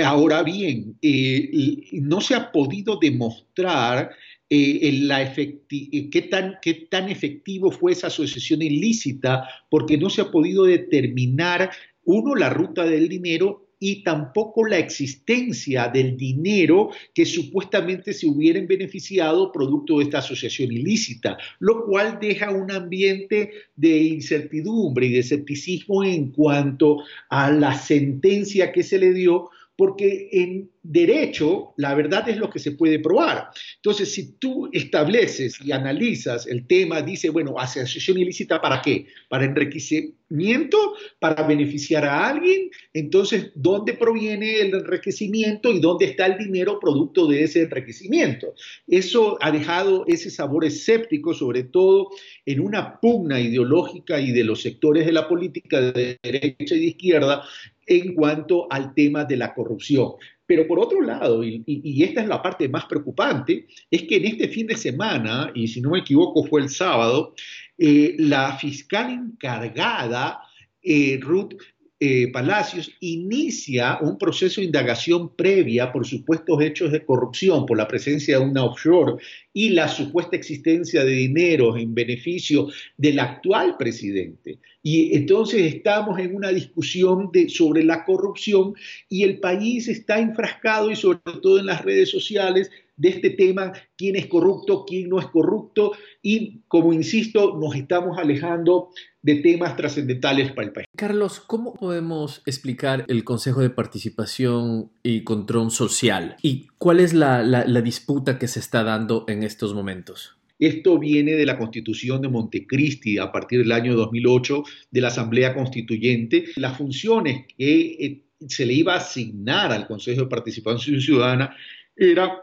Ahora 0.04 0.44
bien, 0.44 0.98
eh, 1.02 1.82
no 1.94 2.22
se 2.22 2.36
ha 2.36 2.52
podido 2.52 2.98
demostrar 2.98 4.12
eh, 4.50 4.80
eh, 4.82 6.10
qué 6.10 6.88
tan 6.90 7.10
efectivo 7.10 7.72
fue 7.72 7.92
esa 7.92 8.08
asociación 8.08 8.62
ilícita, 8.62 9.50
porque 9.70 9.98
no 9.98 10.10
se 10.10 10.22
ha 10.22 10.32
podido 10.32 10.64
determinar, 10.64 11.72
uno, 12.04 12.36
la 12.36 12.50
ruta 12.50 12.86
del 12.86 13.10
dinero 13.10 13.65
y 13.86 14.02
tampoco 14.02 14.66
la 14.66 14.80
existencia 14.80 15.90
del 15.90 16.18
dinero 16.18 16.90
que 17.14 17.24
supuestamente 17.24 18.14
se 18.14 18.26
hubieran 18.26 18.66
beneficiado 18.66 19.52
producto 19.52 20.00
de 20.00 20.06
esta 20.06 20.18
asociación 20.18 20.72
ilícita, 20.72 21.38
lo 21.60 21.86
cual 21.86 22.18
deja 22.20 22.50
un 22.50 22.72
ambiente 22.72 23.52
de 23.76 23.96
incertidumbre 24.00 25.06
y 25.06 25.12
de 25.12 25.20
escepticismo 25.20 26.04
en 26.04 26.32
cuanto 26.32 27.04
a 27.30 27.52
la 27.52 27.78
sentencia 27.78 28.72
que 28.72 28.82
se 28.82 28.98
le 28.98 29.14
dio, 29.14 29.52
porque 29.78 30.30
en 30.32 30.70
derecho 30.84 31.74
la 31.78 31.96
verdad 31.96 32.30
es 32.30 32.38
lo 32.38 32.50
que 32.50 32.60
se 32.60 32.72
puede 32.72 33.00
probar. 33.00 33.50
Entonces, 33.78 34.14
si 34.14 34.34
tú 34.34 34.70
estableces 34.72 35.58
y 35.64 35.72
analizas 35.72 36.48
el 36.48 36.68
tema, 36.68 37.02
dice, 37.02 37.30
bueno, 37.30 37.58
asociación 37.58 38.20
ilícita 38.20 38.62
para 38.62 38.82
qué? 38.82 39.08
Para 39.28 39.46
enriquecimiento, 39.46 40.78
para 41.20 41.44
beneficiar 41.48 42.06
a 42.06 42.28
alguien. 42.28 42.70
Entonces, 42.94 43.52
¿dónde 43.56 43.94
proviene 43.94 44.60
el 44.60 44.76
enriquecimiento 44.76 45.72
y 45.72 45.80
dónde 45.80 46.06
está 46.06 46.28
el 46.28 46.38
dinero 46.38 46.80
producto 46.80 47.28
de 47.28 47.44
ese 47.44 47.64
enriquecimiento? 47.64 48.54
Eso 48.88 49.38
ha 49.42 49.52
dejado 49.52 50.06
ese 50.08 50.30
sabor 50.30 50.66
escéptico, 50.66 51.34
sobre 51.34 51.64
todo 51.64 52.10
en 52.46 52.60
una 52.60 53.00
pugna 53.00 53.40
ideológica 53.40 54.22
y 54.22 54.32
de 54.32 54.44
los 54.44 54.62
sectores 54.62 55.06
de 55.06 55.12
la 55.12 55.28
política 55.28 55.82
de 55.82 56.18
derecha 56.22 56.76
y 56.76 56.80
de 56.80 56.86
izquierda 56.86 57.44
en 57.86 58.14
cuanto 58.14 58.68
al 58.72 58.94
tema 58.94 59.26
de 59.26 59.38
la 59.38 59.54
corrupción. 59.54 60.14
Pero 60.46 60.68
por 60.68 60.80
otro 60.80 61.02
lado, 61.02 61.44
y, 61.44 62.04
esta 62.04 62.22
es 62.22 62.28
la 62.28 62.42
parte 62.42 62.70
más 62.70 62.86
preocupante, 62.86 63.68
es 63.90 64.04
que 64.04 64.18
en 64.18 64.26
este 64.26 64.48
fin 64.48 64.68
de 64.68 64.78
semana, 64.78 65.52
y 65.56 65.68
si 65.68 65.82
no 65.82 65.92
me 65.92 66.00
equivoco 66.00 66.44
fue 66.44 66.62
el 66.62 66.70
sábado, 66.70 67.34
eh, 67.78 68.16
la 68.20 68.58
fiscal 68.58 69.10
encargada, 69.10 70.42
eh, 70.82 71.18
Ruth, 71.20 71.54
eh, 71.98 72.30
Palacios 72.32 72.92
inicia 73.00 74.00
un 74.02 74.18
proceso 74.18 74.60
de 74.60 74.66
indagación 74.66 75.34
previa 75.34 75.94
por 75.94 76.06
supuestos 76.06 76.62
hechos 76.62 76.92
de 76.92 77.06
corrupción, 77.06 77.66
por 77.66 77.78
la 77.78 77.88
presencia 77.88 78.38
de 78.38 78.44
una 78.44 78.66
offshore 78.66 79.16
y 79.54 79.70
la 79.70 79.88
supuesta 79.88 80.36
existencia 80.36 81.06
de 81.06 81.12
dinero 81.14 81.78
en 81.78 81.96
beneficio 81.96 82.68
del 82.98 83.20
actual 83.20 83.78
presidente. 83.78 84.60
Y 84.84 85.16
entonces 85.16 85.74
estamos 85.74 86.20
en 86.20 86.36
una 86.36 86.50
discusión 86.50 87.32
sobre 87.48 87.84
la 87.84 88.04
corrupción 88.04 88.74
y 89.08 89.24
el 89.24 89.40
país 89.40 89.88
está 89.88 90.20
enfrascado 90.20 90.92
y 90.92 90.98
sobre 90.98 91.20
todo 91.42 91.60
en 91.60 91.66
las 91.66 91.82
redes 91.84 92.10
sociales 92.10 92.70
de 92.98 93.10
este 93.10 93.30
tema, 93.32 93.74
quién 93.98 94.16
es 94.16 94.28
corrupto, 94.28 94.86
quién 94.86 95.10
no 95.10 95.20
es 95.20 95.28
corrupto, 95.28 95.94
y 96.22 96.62
como 96.68 96.94
insisto, 96.94 97.58
nos 97.60 97.76
estamos 97.76 98.18
alejando 98.18 98.90
de 99.22 99.36
temas 99.36 99.76
trascendentales 99.76 100.52
para 100.52 100.68
el 100.68 100.74
país. 100.74 100.88
Carlos, 100.96 101.40
¿cómo 101.40 101.74
podemos 101.74 102.42
explicar 102.46 103.06
el 103.08 103.24
Consejo 103.24 103.62
de 103.62 103.70
Participación 103.70 104.92
y 105.04 105.24
Control 105.24 105.72
Social? 105.72 106.36
¿Y 106.42 106.68
cuál 106.78 107.00
es 107.00 107.14
la, 107.14 107.44
la 107.44 107.82
disputa 107.82 108.38
que 108.38 108.48
se 108.48 108.60
está 108.60 108.84
dando 108.84 109.26
en 109.28 109.44
estos 109.44 109.74
momentos? 109.74 110.38
Esto 110.58 110.98
viene 110.98 111.34
de 111.34 111.46
la 111.46 111.58
Constitución 111.58 112.22
de 112.22 112.30
Montecristi 112.30 113.18
a 113.18 113.32
partir 113.32 113.60
del 113.60 113.74
año 113.74 113.96
2008 113.96 114.64
de 114.90 115.02
la 115.02 115.10
Asamblea 115.10 115.54
Constituyente. 115.54 116.46
Las 116.56 116.78
funciones 116.78 117.46
que 117.58 117.82
eh, 118.00 118.22
se 118.48 118.66
le 118.66 118.74
iba 118.74 118.94
a 118.94 118.98
asignar 118.98 119.72
al 119.72 119.88
Consejo 119.88 120.22
de 120.22 120.28
Participación 120.28 121.02
Ciudadana 121.02 121.56
era 121.96 122.42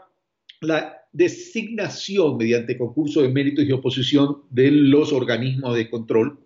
la 0.63 0.97
designación 1.11 2.37
mediante 2.37 2.77
concurso 2.77 3.21
de 3.21 3.29
méritos 3.29 3.65
y 3.65 3.71
oposición 3.71 4.43
de 4.49 4.71
los 4.71 5.13
organismos 5.13 5.75
de 5.75 5.89
control 5.89 6.39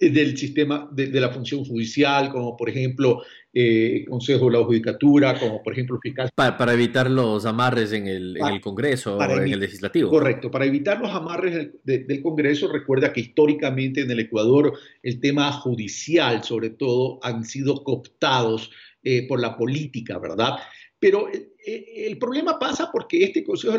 eh, 0.00 0.10
del 0.10 0.36
sistema 0.36 0.88
de, 0.90 1.08
la 1.20 1.30
función 1.30 1.64
judicial, 1.64 2.30
como 2.30 2.56
por 2.56 2.68
ejemplo 2.70 3.22
eh, 3.52 4.04
Consejo 4.08 4.46
de 4.46 4.58
la 4.58 4.64
Judicatura, 4.64 5.38
como 5.38 5.62
por 5.62 5.74
ejemplo 5.74 6.00
fiscal. 6.02 6.30
Para, 6.34 6.72
evitar 6.72 7.10
los 7.10 7.44
amarres 7.44 7.92
en 7.92 8.06
el, 8.08 8.36
Congreso 8.60 9.18
o 9.18 9.22
en 9.22 9.52
el 9.52 9.60
Legislativo. 9.60 10.10
Correcto, 10.10 10.50
para 10.50 10.64
evitar 10.64 11.00
los 11.00 11.10
amarres 11.10 11.70
del, 11.84 12.06
del, 12.06 12.22
Congreso, 12.22 12.72
recuerda 12.72 13.12
que 13.12 13.20
históricamente 13.20 14.00
en 14.00 14.10
el 14.10 14.20
Ecuador 14.20 14.72
el 15.02 15.20
tema 15.20 15.52
judicial, 15.52 16.42
sobre 16.42 16.70
todo, 16.70 17.20
han 17.22 17.44
sido 17.44 17.84
cooptados 17.84 18.70
eh, 19.06 19.28
por 19.28 19.38
la 19.38 19.54
política, 19.54 20.18
¿verdad? 20.18 20.54
Pero 20.98 21.28
eh, 21.28 21.52
el 21.66 22.18
problema 22.18 22.58
pasa 22.58 22.90
porque 22.92 23.24
este 23.24 23.44
Consejo 23.44 23.78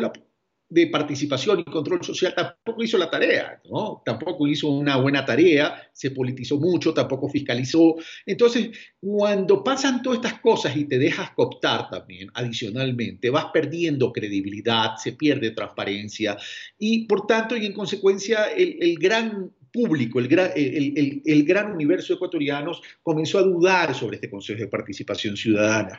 de, 0.68 0.86
Participación 0.88 1.60
y 1.60 1.64
Control 1.64 2.02
Social 2.02 2.34
tampoco 2.34 2.82
hizo 2.82 2.98
la 2.98 3.08
tarea, 3.08 3.62
¿no? 3.70 4.02
Tampoco 4.04 4.48
hizo 4.48 4.68
una 4.68 4.96
buena 4.96 5.24
tarea, 5.24 5.88
se 5.92 6.10
politizó 6.10 6.58
mucho, 6.58 6.92
tampoco 6.92 7.28
fiscalizó. 7.28 7.94
Entonces, 8.26 8.70
cuando 9.00 9.62
pasan 9.62 10.02
todas 10.02 10.18
estas 10.18 10.40
cosas 10.40 10.76
y 10.76 10.86
te 10.86 10.98
dejas 10.98 11.30
cooptar 11.30 11.88
también, 11.88 12.30
adicionalmente, 12.34 13.30
vas 13.30 13.46
perdiendo 13.52 14.12
credibilidad, 14.12 14.96
se 14.96 15.12
pierde 15.12 15.52
transparencia 15.52 16.36
y, 16.78 17.06
por 17.06 17.28
tanto, 17.28 17.56
y 17.56 17.66
en 17.66 17.72
consecuencia, 17.72 18.46
el, 18.46 18.76
el 18.80 18.96
gran 18.96 19.52
público, 19.76 20.18
el 20.18 21.44
gran, 21.44 21.72
universo 21.72 22.12
de 22.12 22.16
ecuatorianos 22.16 22.80
comenzó 23.02 23.38
a 23.38 23.42
dudar 23.42 23.94
sobre 23.94 24.16
este 24.16 24.30
Consejo 24.30 24.60
de 24.60 24.68
Participación 24.68 25.36
Ciudadana. 25.36 25.98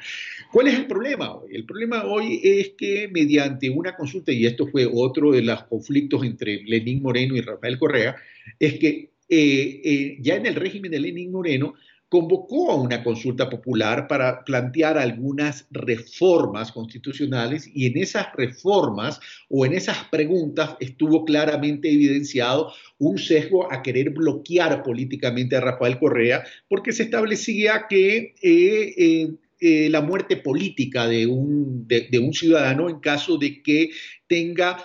¿Cuál 0.52 0.70
es 0.70 0.76
el 0.76 0.88
problema 0.88 1.36
hoy? 1.36 1.56
El 1.56 1.66
problema 1.66 2.06
hoy 2.06 2.42
es 2.44 2.70
que 2.70 3.08
mediante 3.08 3.70
una 3.70 3.96
consulta, 3.96 4.32
y 4.32 4.46
esto 4.46 4.66
fue 4.68 4.90
otro 4.92 5.32
de 5.32 5.44
los 5.44 5.64
conflictos 5.66 6.24
entre 6.24 6.64
Lenín 6.64 7.04
Moreno 7.04 7.36
y 7.36 7.42
Rafael 7.42 7.78
Correa, 7.78 8.16
es 8.60 8.80
que 8.80 9.12
eh, 9.30 9.82
eh, 9.84 10.18
ya 10.22 10.36
en 10.36 10.48
el 10.48 10.56
régimen 10.56 10.90
de 10.90 11.00
Lenín 11.00 11.32
Moreno 11.32 11.76
convocó 12.10 12.72
a 12.72 12.76
una 12.76 13.04
consulta 13.04 13.50
popular 13.50 14.08
para 14.08 14.46
plantear 14.46 14.98
algunas 14.98 15.68
reformas 15.72 16.72
constitucionales 16.72 17.70
y 17.74 17.88
en 17.88 17.98
esas 17.98 18.28
reformas 18.36 19.20
o 19.50 19.66
en 19.66 19.74
esas 19.74 20.06
preguntas 20.10 20.76
estuvo 20.80 21.26
claramente 21.26 21.92
evidenciado 21.92 22.72
un 22.98 23.18
sesgo 23.18 23.72
a 23.72 23.82
querer 23.82 24.12
bloquear 24.12 24.84
políticamente 24.84 25.58
a 25.58 25.62
Rafael 25.62 26.00
Correa 26.00 26.44
porque 26.70 26.94
se 26.94 27.04
establecía 27.04 27.86
que 27.90 28.36
eh, 28.42 28.94
eh, 28.98 29.34
eh, 29.60 29.90
la 29.90 30.02
muerte 30.02 30.38
política 30.38 31.08
de 31.08 31.28
un, 31.28 31.88
de, 31.88 32.20
un, 32.20 32.34
ciudadano 32.34 32.90
en 32.90 33.00
caso 33.00 33.38
de 33.38 33.62
que 33.62 33.90
tenga 34.28 34.78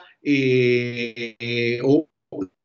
o 1.85 2.09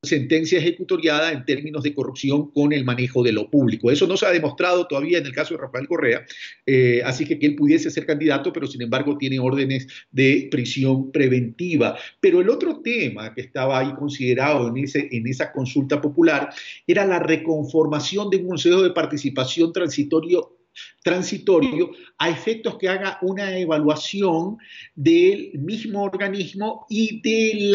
sentencia 0.03 0.59
ejecutoriada 0.59 1.31
en 1.31 1.45
términos 1.45 1.83
de 1.83 1.93
corrupción 1.93 2.51
con 2.51 2.71
el 2.73 2.85
manejo 2.85 3.23
de 3.23 3.31
lo 3.31 3.49
público. 3.49 3.91
Eso 3.91 4.07
no 4.07 4.17
se 4.17 4.25
ha 4.25 4.31
demostrado 4.31 4.87
todavía 4.87 5.17
en 5.17 5.25
el 5.25 5.33
caso 5.33 5.53
de 5.53 5.61
Rafael 5.61 5.87
Correa, 5.87 6.25
eh, 6.65 7.01
así 7.03 7.25
que, 7.25 7.37
que 7.37 7.47
él 7.47 7.55
pudiese 7.55 7.91
ser 7.91 8.05
candidato, 8.05 8.53
pero 8.53 8.67
sin 8.67 8.81
embargo 8.81 9.17
tiene 9.17 9.39
órdenes 9.39 9.87
de 10.11 10.47
prisión 10.49 11.11
preventiva. 11.11 11.97
Pero 12.19 12.41
el 12.41 12.49
otro 12.49 12.81
tema 12.81 13.33
que 13.33 13.41
estaba 13.41 13.79
ahí 13.79 13.93
considerado 13.95 14.69
en, 14.69 14.77
ese, 14.77 15.09
en 15.11 15.27
esa 15.27 15.51
consulta 15.51 16.01
popular 16.01 16.49
era 16.85 17.05
la 17.05 17.19
reconformación 17.19 18.29
de 18.29 18.37
un 18.37 18.47
Consejo 18.47 18.81
de 18.81 18.91
Participación 18.91 19.73
Transitorio 19.73 20.56
transitorio 21.03 21.91
a 22.17 22.29
efectos 22.29 22.77
que 22.77 22.89
haga 22.89 23.17
una 23.21 23.57
evaluación 23.57 24.57
del 24.95 25.51
mismo 25.53 26.03
organismo 26.03 26.85
y 26.89 27.21
de 27.21 27.69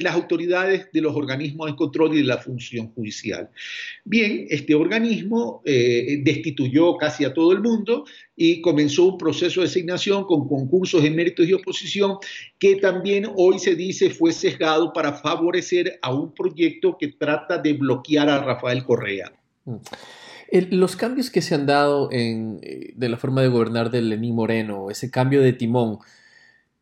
las 0.00 0.14
autoridades 0.14 0.88
de 0.92 1.00
los 1.00 1.14
organismos 1.14 1.70
de 1.70 1.76
control 1.76 2.14
y 2.14 2.18
de 2.18 2.24
la 2.24 2.38
función 2.38 2.88
judicial. 2.88 3.50
Bien, 4.04 4.46
este 4.50 4.74
organismo 4.74 5.62
eh, 5.64 6.20
destituyó 6.22 6.96
casi 6.96 7.24
a 7.24 7.32
todo 7.32 7.52
el 7.52 7.60
mundo 7.60 8.04
y 8.36 8.60
comenzó 8.60 9.04
un 9.04 9.18
proceso 9.18 9.60
de 9.60 9.66
asignación 9.66 10.24
con 10.24 10.48
concursos 10.48 11.02
de 11.02 11.10
méritos 11.10 11.46
y 11.46 11.52
oposición 11.52 12.18
que 12.58 12.76
también 12.76 13.28
hoy 13.36 13.58
se 13.58 13.74
dice 13.74 14.10
fue 14.10 14.32
sesgado 14.32 14.92
para 14.92 15.12
favorecer 15.12 15.98
a 16.02 16.12
un 16.12 16.34
proyecto 16.34 16.96
que 16.98 17.08
trata 17.08 17.58
de 17.58 17.72
bloquear 17.74 18.28
a 18.28 18.42
Rafael 18.42 18.84
Correa. 18.84 19.32
Mm. 19.64 19.76
Los 20.70 20.96
cambios 20.96 21.30
que 21.30 21.42
se 21.42 21.54
han 21.54 21.66
dado 21.66 22.10
en, 22.12 22.60
eh, 22.62 22.92
de 22.96 23.08
la 23.08 23.16
forma 23.16 23.42
de 23.42 23.48
gobernar 23.48 23.90
de 23.90 24.02
Lenín 24.02 24.34
Moreno, 24.34 24.90
ese 24.90 25.10
cambio 25.10 25.42
de 25.42 25.52
timón, 25.52 25.98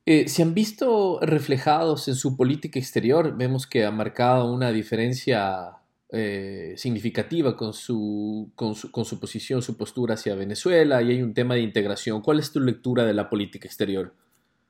eh, 0.06 0.28
se 0.28 0.42
han 0.42 0.54
visto 0.54 1.18
reflejados 1.20 2.06
en 2.08 2.14
su 2.14 2.36
política 2.36 2.78
exterior. 2.78 3.36
Vemos 3.36 3.66
que 3.66 3.84
ha 3.84 3.90
marcado 3.90 4.52
una 4.52 4.70
diferencia 4.70 5.78
eh, 6.10 6.74
significativa 6.76 7.56
con 7.56 7.72
su, 7.72 8.52
con, 8.54 8.76
su, 8.76 8.92
con 8.92 9.04
su 9.04 9.18
posición, 9.18 9.62
su 9.62 9.76
postura 9.76 10.14
hacia 10.14 10.36
Venezuela 10.36 11.02
y 11.02 11.10
hay 11.10 11.22
un 11.22 11.34
tema 11.34 11.54
de 11.54 11.62
integración. 11.62 12.22
¿Cuál 12.22 12.38
es 12.38 12.52
tu 12.52 12.60
lectura 12.60 13.04
de 13.04 13.14
la 13.14 13.28
política 13.28 13.66
exterior? 13.66 14.14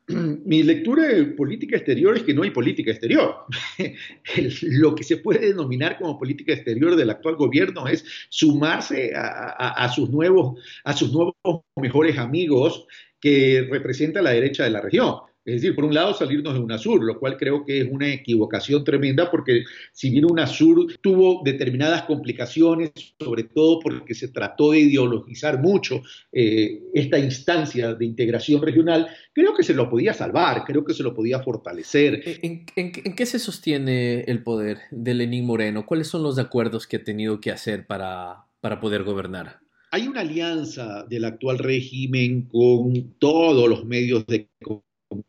Mi 0.44 0.62
lectura 0.62 1.08
de 1.08 1.24
política 1.26 1.76
exterior 1.76 2.16
es 2.16 2.22
que 2.22 2.34
no 2.34 2.42
hay 2.42 2.50
política 2.50 2.90
exterior. 2.90 3.46
Lo 4.62 4.94
que 4.94 5.04
se 5.04 5.16
puede 5.16 5.46
denominar 5.46 5.98
como 5.98 6.18
política 6.18 6.52
exterior 6.52 6.94
del 6.96 7.10
actual 7.10 7.36
gobierno 7.36 7.86
es 7.88 8.04
sumarse 8.28 9.12
a, 9.14 9.88
sus, 9.94 10.10
nuevos, 10.10 10.60
a 10.84 10.92
sus 10.92 11.12
nuevos 11.12 11.34
mejores 11.76 12.18
amigos 12.18 12.86
que 13.20 13.66
representa 13.70 14.22
la 14.22 14.30
derecha 14.30 14.64
de 14.64 14.70
la 14.70 14.80
región. 14.80 15.16
Es 15.46 15.62
decir, 15.62 15.76
por 15.76 15.84
un 15.84 15.94
lado 15.94 16.12
salirnos 16.12 16.54
de 16.54 16.60
UNASUR, 16.60 17.04
lo 17.04 17.20
cual 17.20 17.36
creo 17.36 17.64
que 17.64 17.80
es 17.80 17.88
una 17.88 18.12
equivocación 18.12 18.82
tremenda 18.82 19.30
porque 19.30 19.62
si 19.92 20.10
bien 20.10 20.24
UNASUR 20.24 20.98
tuvo 21.00 21.42
determinadas 21.44 22.02
complicaciones, 22.02 22.90
sobre 23.20 23.44
todo 23.44 23.78
porque 23.78 24.12
se 24.14 24.26
trató 24.26 24.72
de 24.72 24.80
ideologizar 24.80 25.60
mucho 25.60 26.02
eh, 26.32 26.82
esta 26.92 27.20
instancia 27.20 27.94
de 27.94 28.04
integración 28.04 28.60
regional, 28.60 29.06
creo 29.32 29.54
que 29.54 29.62
se 29.62 29.72
lo 29.72 29.88
podía 29.88 30.12
salvar, 30.14 30.64
creo 30.64 30.84
que 30.84 30.94
se 30.94 31.04
lo 31.04 31.14
podía 31.14 31.38
fortalecer. 31.38 32.22
¿En, 32.42 32.66
qué 33.14 33.26
se 33.26 33.38
sostiene 33.38 34.22
el 34.22 34.42
poder 34.42 34.78
de 34.90 35.14
Lenín 35.14 35.46
Moreno? 35.46 35.86
¿Cuáles 35.86 36.08
son 36.08 36.24
los 36.24 36.40
acuerdos 36.40 36.88
que 36.88 36.96
ha 36.96 37.04
tenido 37.04 37.40
que 37.40 37.52
hacer 37.52 37.86
para, 37.86 38.46
para 38.60 38.80
poder 38.80 39.04
gobernar? 39.04 39.60
Hay 39.92 40.08
una 40.08 40.22
alianza 40.22 41.04
del 41.08 41.24
actual 41.24 41.58
régimen 41.58 42.48
con 42.48 43.14
todos 43.20 43.68
los 43.68 43.84
medios 43.84 44.26
de 44.26 44.48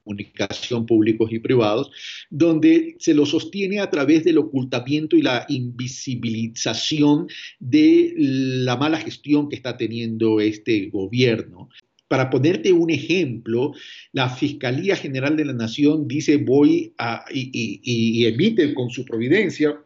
comunicación 0.03 0.85
públicos 0.85 1.31
y 1.31 1.39
privados, 1.39 1.91
donde 2.29 2.95
se 2.99 3.13
lo 3.13 3.25
sostiene 3.25 3.79
a 3.79 3.89
través 3.89 4.23
del 4.23 4.37
ocultamiento 4.37 5.15
y 5.15 5.21
la 5.21 5.45
invisibilización 5.49 7.27
de 7.59 8.13
la 8.17 8.77
mala 8.77 8.99
gestión 8.99 9.49
que 9.49 9.55
está 9.55 9.77
teniendo 9.77 10.39
este 10.39 10.89
gobierno. 10.89 11.69
Para 12.07 12.29
ponerte 12.29 12.71
un 12.71 12.89
ejemplo, 12.89 13.73
la 14.13 14.29
Fiscalía 14.29 14.95
General 14.95 15.35
de 15.35 15.45
la 15.45 15.53
Nación 15.53 16.07
dice 16.07 16.37
voy 16.37 16.93
a, 16.97 17.25
y, 17.33 18.25
emite 18.25 18.73
con 18.73 18.89
su 18.89 19.03
providencia 19.03 19.77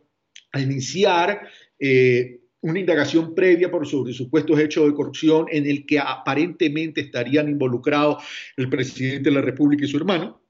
a 0.52 0.62
iniciar 0.62 1.48
eh, 1.80 2.41
una 2.62 2.80
indagación 2.80 3.34
previa 3.34 3.72
por 3.72 3.88
supuestos 3.88 4.60
hechos 4.60 4.86
de 4.86 4.94
corrupción 4.94 5.48
en 5.52 5.66
el 5.66 5.86
que 5.86 6.00
aparentemente 6.00 7.02
estarían 7.02 7.50
involucrados 7.50 8.24
el 8.56 8.70
presidente 8.70 9.30
de 9.30 9.36
la 9.36 9.42
República 9.42 9.86
y 9.86 9.88
su 9.88 9.98
hermano, 9.98 10.42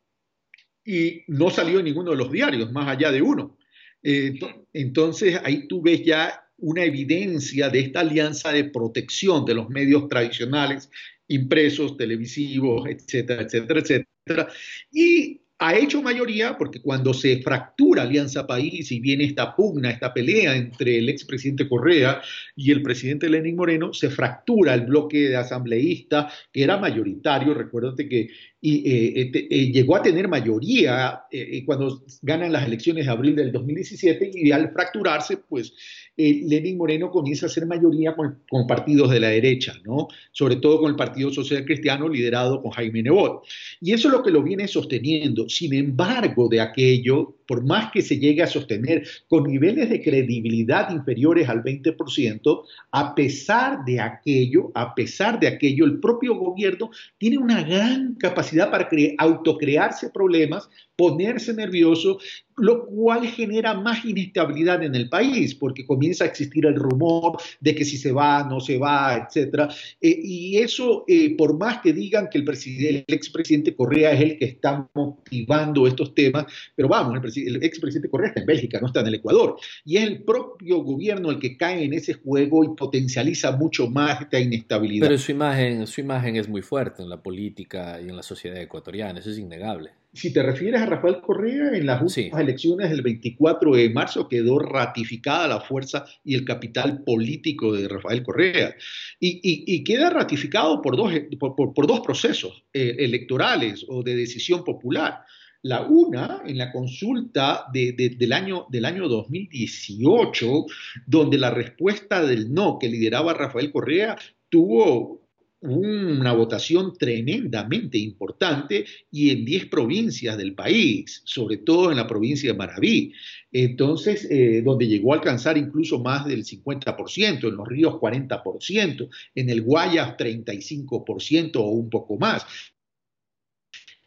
y 0.85 1.23
no 1.27 1.49
salió 1.49 1.79
en 1.79 1.85
ninguno 1.85 2.11
de 2.11 2.17
los 2.17 2.31
diarios, 2.31 2.71
más 2.71 2.87
allá 2.87 3.11
de 3.11 3.21
uno. 3.21 3.57
entonces 4.03 5.39
ahí 5.43 5.67
tú 5.67 5.81
ves 5.81 6.03
ya 6.03 6.47
una 6.57 6.83
evidencia 6.83 7.69
de 7.69 7.79
esta 7.79 8.01
alianza 8.01 8.51
de 8.51 8.65
protección 8.65 9.45
de 9.45 9.55
los 9.55 9.69
medios 9.69 10.07
tradicionales, 10.07 10.89
impresos, 11.27 11.97
televisivos, 11.97 12.87
etcétera, 12.87 13.43
etcétera, 13.43 13.79
etcétera. 13.79 14.47
Y 14.91 15.40
ha 15.63 15.75
hecho 15.75 16.01
mayoría 16.01 16.57
porque 16.57 16.81
cuando 16.81 17.13
se 17.13 17.39
fractura 17.43 18.01
Alianza 18.01 18.47
País 18.47 18.91
y 18.91 18.99
viene 18.99 19.25
esta 19.25 19.55
pugna, 19.55 19.91
esta 19.91 20.11
pelea 20.11 20.55
entre 20.55 20.97
el 20.97 21.07
expresidente 21.07 21.69
Correa 21.69 22.19
y 22.55 22.71
el 22.71 22.81
presidente 22.81 23.29
Lenín 23.29 23.57
Moreno, 23.57 23.93
se 23.93 24.09
fractura 24.09 24.73
el 24.73 24.87
bloque 24.87 25.29
de 25.29 25.35
asambleísta 25.35 26.31
que 26.51 26.63
era 26.63 26.77
mayoritario. 26.77 27.53
Recuérdate 27.53 28.09
que 28.09 28.21
eh, 28.63 29.13
este, 29.15 29.55
eh, 29.55 29.71
llegó 29.71 29.95
a 29.95 30.01
tener 30.01 30.27
mayoría 30.27 31.25
eh, 31.31 31.63
cuando 31.63 32.05
ganan 32.23 32.51
las 32.51 32.65
elecciones 32.65 33.05
de 33.05 33.11
abril 33.11 33.35
del 33.35 33.51
2017 33.51 34.31
y 34.33 34.51
al 34.51 34.71
fracturarse, 34.71 35.37
pues 35.37 35.73
Lenin 36.17 36.77
Moreno 36.77 37.09
comienza 37.09 37.45
a 37.45 37.49
ser 37.49 37.65
mayoría 37.65 38.15
con, 38.15 38.39
con, 38.49 38.67
partidos 38.67 39.09
de 39.09 39.19
la 39.19 39.29
derecha, 39.29 39.73
¿no? 39.85 40.07
sobre 40.31 40.57
todo 40.57 40.79
con 40.81 40.91
el 40.91 40.95
Partido 40.95 41.31
Social 41.31 41.65
Cristiano 41.65 42.07
liderado 42.07 42.61
con 42.61 42.71
Jaime 42.71 43.01
Nebot. 43.01 43.43
Y 43.79 43.93
eso 43.93 44.07
es 44.07 44.13
lo 44.13 44.23
que 44.23 44.31
lo 44.31 44.43
viene 44.43 44.67
sosteniendo. 44.67 45.47
Sin 45.49 45.73
embargo, 45.73 46.47
de 46.49 46.61
aquello, 46.61 47.35
por 47.47 47.65
más 47.65 47.91
que 47.91 48.01
se 48.01 48.19
llegue 48.19 48.43
a 48.43 48.47
sostener 48.47 49.07
con 49.27 49.43
niveles 49.43 49.89
de 49.89 50.01
credibilidad 50.01 50.91
inferiores 50.91 51.49
al 51.49 51.63
20%, 51.63 52.63
a 52.91 53.15
pesar 53.15 53.83
de 53.85 53.99
aquello, 53.99 54.71
a 54.75 54.93
pesar 54.93 55.39
de 55.39 55.47
aquello, 55.47 55.85
el 55.85 55.99
propio 55.99 56.35
gobierno 56.35 56.91
tiene 57.17 57.37
una 57.37 57.63
gran 57.63 58.15
capacidad 58.15 58.69
para 58.69 58.89
autocrearse 59.17 60.09
problemas, 60.09 60.69
ponerse 60.95 61.53
nervioso 61.53 62.19
lo 62.61 62.85
cual 62.85 63.25
genera 63.27 63.73
más 63.73 64.05
inestabilidad 64.05 64.83
en 64.83 64.93
el 64.93 65.09
país, 65.09 65.55
porque 65.55 65.85
comienza 65.85 66.23
a 66.23 66.27
existir 66.27 66.65
el 66.67 66.75
rumor 66.75 67.37
de 67.59 67.73
que 67.73 67.83
si 67.83 67.97
se 67.97 68.11
va, 68.11 68.43
no 68.43 68.59
se 68.59 68.77
va, 68.77 69.17
etc. 69.17 69.71
Eh, 69.99 70.19
y 70.23 70.57
eso, 70.57 71.03
eh, 71.07 71.35
por 71.35 71.57
más 71.57 71.81
que 71.81 71.91
digan 71.91 72.29
que 72.29 72.37
el, 72.37 72.47
el 72.47 73.05
expresidente 73.07 73.75
Correa 73.75 74.13
es 74.13 74.21
el 74.21 74.37
que 74.37 74.45
está 74.45 74.87
motivando 74.93 75.87
estos 75.87 76.13
temas, 76.13 76.45
pero 76.75 76.87
vamos, 76.87 77.19
el, 77.35 77.55
el 77.55 77.63
expresidente 77.63 78.09
Correa 78.09 78.29
está 78.29 78.41
en 78.41 78.45
Bélgica, 78.45 78.79
no 78.79 78.87
está 78.87 78.99
en 79.01 79.07
el 79.07 79.15
Ecuador, 79.15 79.57
y 79.83 79.97
es 79.97 80.03
el 80.03 80.23
propio 80.23 80.83
gobierno 80.83 81.31
el 81.31 81.39
que 81.39 81.57
cae 81.57 81.83
en 81.83 81.93
ese 81.93 82.13
juego 82.13 82.63
y 82.63 82.75
potencializa 82.75 83.51
mucho 83.57 83.87
más 83.87 84.21
esta 84.21 84.39
inestabilidad. 84.39 85.07
Pero 85.07 85.17
su 85.17 85.31
imagen, 85.31 85.87
su 85.87 86.01
imagen 86.01 86.35
es 86.35 86.47
muy 86.47 86.61
fuerte 86.61 87.01
en 87.01 87.09
la 87.09 87.21
política 87.21 87.99
y 87.99 88.09
en 88.09 88.15
la 88.15 88.23
sociedad 88.23 88.61
ecuatoriana, 88.61 89.19
eso 89.19 89.31
es 89.31 89.39
innegable. 89.39 89.91
Si 90.13 90.33
te 90.33 90.43
refieres 90.43 90.81
a 90.81 90.85
Rafael 90.85 91.21
Correa, 91.21 91.69
en 91.73 91.85
las 91.85 92.01
últimas 92.01 92.41
elecciones 92.41 92.89
del 92.89 93.01
24 93.01 93.75
de 93.75 93.89
marzo 93.91 94.27
quedó 94.27 94.59
ratificada 94.59 95.47
la 95.47 95.61
fuerza 95.61 96.03
y 96.25 96.35
el 96.35 96.43
capital 96.43 97.03
político 97.05 97.71
de 97.71 97.87
Rafael 97.87 98.21
Correa. 98.21 98.75
Y, 99.21 99.83
queda 99.85 100.09
ratificado 100.09 100.81
por 100.81 100.97
dos, 100.97 101.13
por, 101.39 101.87
dos 101.87 102.01
procesos 102.01 102.65
eh, 102.73 102.97
electorales 102.99 103.85
o 103.87 104.03
de 104.03 104.15
decisión 104.15 104.65
popular. 104.65 105.21
La 105.63 105.83
una, 105.83 106.41
en 106.45 106.57
la 106.57 106.73
consulta 106.73 107.67
del, 107.71 108.33
año, 108.33 108.65
del 108.69 108.83
año 108.83 109.07
2018, 109.07 110.65
donde 111.05 111.37
la 111.37 111.51
respuesta 111.51 112.25
del 112.25 112.53
no 112.53 112.79
que 112.79 112.89
lideraba 112.89 113.33
Rafael 113.33 113.71
Correa 113.71 114.17
tuvo 114.49 115.20
una 115.61 116.33
votación 116.33 116.93
tremendamente 116.97 117.97
importante 117.97 118.85
y 119.11 119.29
en 119.29 119.45
10 119.45 119.67
provincias 119.67 120.37
del 120.37 120.55
país, 120.55 121.21
sobre 121.23 121.57
todo 121.57 121.91
en 121.91 121.97
la 121.97 122.07
provincia 122.07 122.51
de 122.51 122.57
Maraví. 122.57 123.13
Entonces, 123.51 124.27
eh, 124.29 124.61
donde 124.63 124.87
llegó 124.87 125.13
a 125.13 125.17
alcanzar 125.17 125.57
incluso 125.57 125.99
más 125.99 126.25
del 126.25 126.43
50%, 126.43 127.47
en 127.47 127.55
los 127.55 127.67
ríos 127.67 127.93
40%, 127.95 129.09
en 129.35 129.49
el 129.49 129.61
Guayas 129.61 130.17
35% 130.17 131.57
o 131.57 131.67
un 131.67 131.89
poco 131.89 132.17
más. 132.17 132.45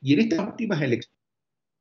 Y 0.01 0.15
en 0.15 0.21
estas 0.21 0.47
últimas 0.47 0.83
elecciones 0.83 1.15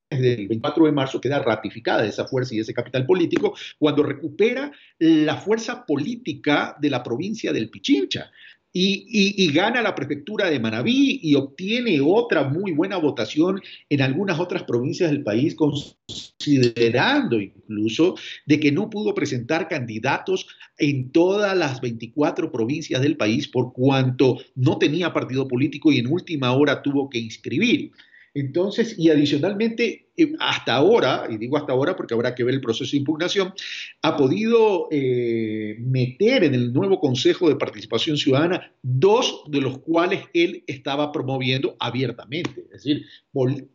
del 0.09 0.47
24 0.47 0.85
de 0.85 0.91
marzo 0.91 1.19
queda 1.19 1.39
ratificada 1.39 2.05
esa 2.05 2.27
fuerza 2.27 2.53
y 2.53 2.59
ese 2.59 2.73
capital 2.73 3.03
político 3.05 3.55
cuando 3.79 4.03
recupera 4.03 4.71
la 4.99 5.37
fuerza 5.37 5.83
política 5.83 6.77
de 6.79 6.91
la 6.91 7.01
provincia 7.01 7.51
del 7.51 7.71
Pichincha 7.71 8.31
y, 8.75 9.51
gana 9.53 9.83
la 9.83 9.93
prefectura 9.93 10.49
de 10.49 10.59
Manabí 10.59 11.19
y 11.21 11.35
obtiene 11.35 12.01
otra 12.01 12.43
muy 12.43 12.71
buena 12.71 12.97
votación 12.97 13.61
en 13.87 14.01
algunas 14.01 14.39
otras 14.39 14.63
provincias 14.63 15.11
del 15.11 15.23
país, 15.23 15.55
considerando 15.55 17.39
incluso 17.39 18.15
de 18.47 18.59
que 18.59 18.71
no 18.71 18.89
pudo 18.89 19.13
presentar 19.13 19.67
candidatos 19.67 20.47
en 20.79 21.11
todas 21.11 21.55
las 21.55 21.81
24 21.81 22.51
provincias 22.51 23.01
del 23.01 23.15
país 23.15 23.47
por 23.47 23.73
cuanto 23.73 24.39
no 24.55 24.79
tenía 24.79 25.13
partido 25.13 25.47
político 25.47 25.91
y 25.91 25.99
en 25.99 26.11
última 26.11 26.51
hora 26.53 26.81
tuvo 26.81 27.11
que 27.11 27.19
inscribir. 27.19 27.91
Entonces, 28.33 28.95
y 28.97 29.11
adicionalmente, 29.11 30.02
hasta 30.39 30.75
ahora, 30.75 31.27
y 31.29 31.37
digo 31.37 31.57
hasta 31.57 31.73
ahora 31.73 31.95
porque 31.95 32.13
habrá 32.13 32.35
que 32.35 32.43
ver 32.43 32.53
el 32.55 32.61
proceso 32.61 32.91
de 32.91 32.97
impugnación, 32.97 33.53
ha 34.01 34.15
podido 34.15 34.87
eh, 34.91 35.75
meter 35.79 36.43
en 36.43 36.53
el 36.53 36.71
nuevo 36.71 36.99
Consejo 36.99 37.49
de 37.49 37.55
Participación 37.55 38.17
Ciudadana 38.17 38.71
dos 38.81 39.43
de 39.47 39.61
los 39.61 39.79
cuales 39.79 40.25
él 40.33 40.63
estaba 40.67 41.11
promoviendo 41.11 41.75
abiertamente. 41.79 42.61
Es 42.61 42.83
decir, 42.83 43.05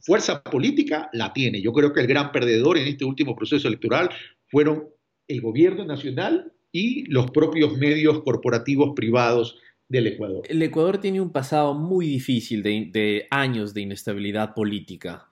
fuerza 0.01 0.43
política 0.43 1.09
la 1.13 1.33
tiene. 1.33 1.61
Yo 1.61 1.73
creo 1.73 1.93
que 1.93 2.01
el 2.01 2.07
gran 2.07 2.33
perdedor 2.33 2.79
en 2.79 2.89
este 2.89 3.05
último 3.05 3.35
proceso 3.35 3.69
electoral 3.69 4.11
fueron 4.49 4.89
el 5.27 5.41
gobierno 5.41 5.85
nacional 5.85 6.53
y 6.73 7.05
los 7.11 7.31
propios 7.31 7.77
medios 7.77 8.23
corporativos 8.23 8.93
privados 8.95 9.59
del 9.89 10.07
Ecuador. 10.09 10.45
El 10.49 10.63
Ecuador 10.63 10.99
tiene 10.99 11.21
un 11.21 11.33
pasado 11.33 11.75
muy 11.75 12.07
difícil 12.07 12.63
de, 12.63 13.27
años 13.31 13.73
de 13.73 13.83
inestabilidad 13.83 14.55
política. 14.55 15.28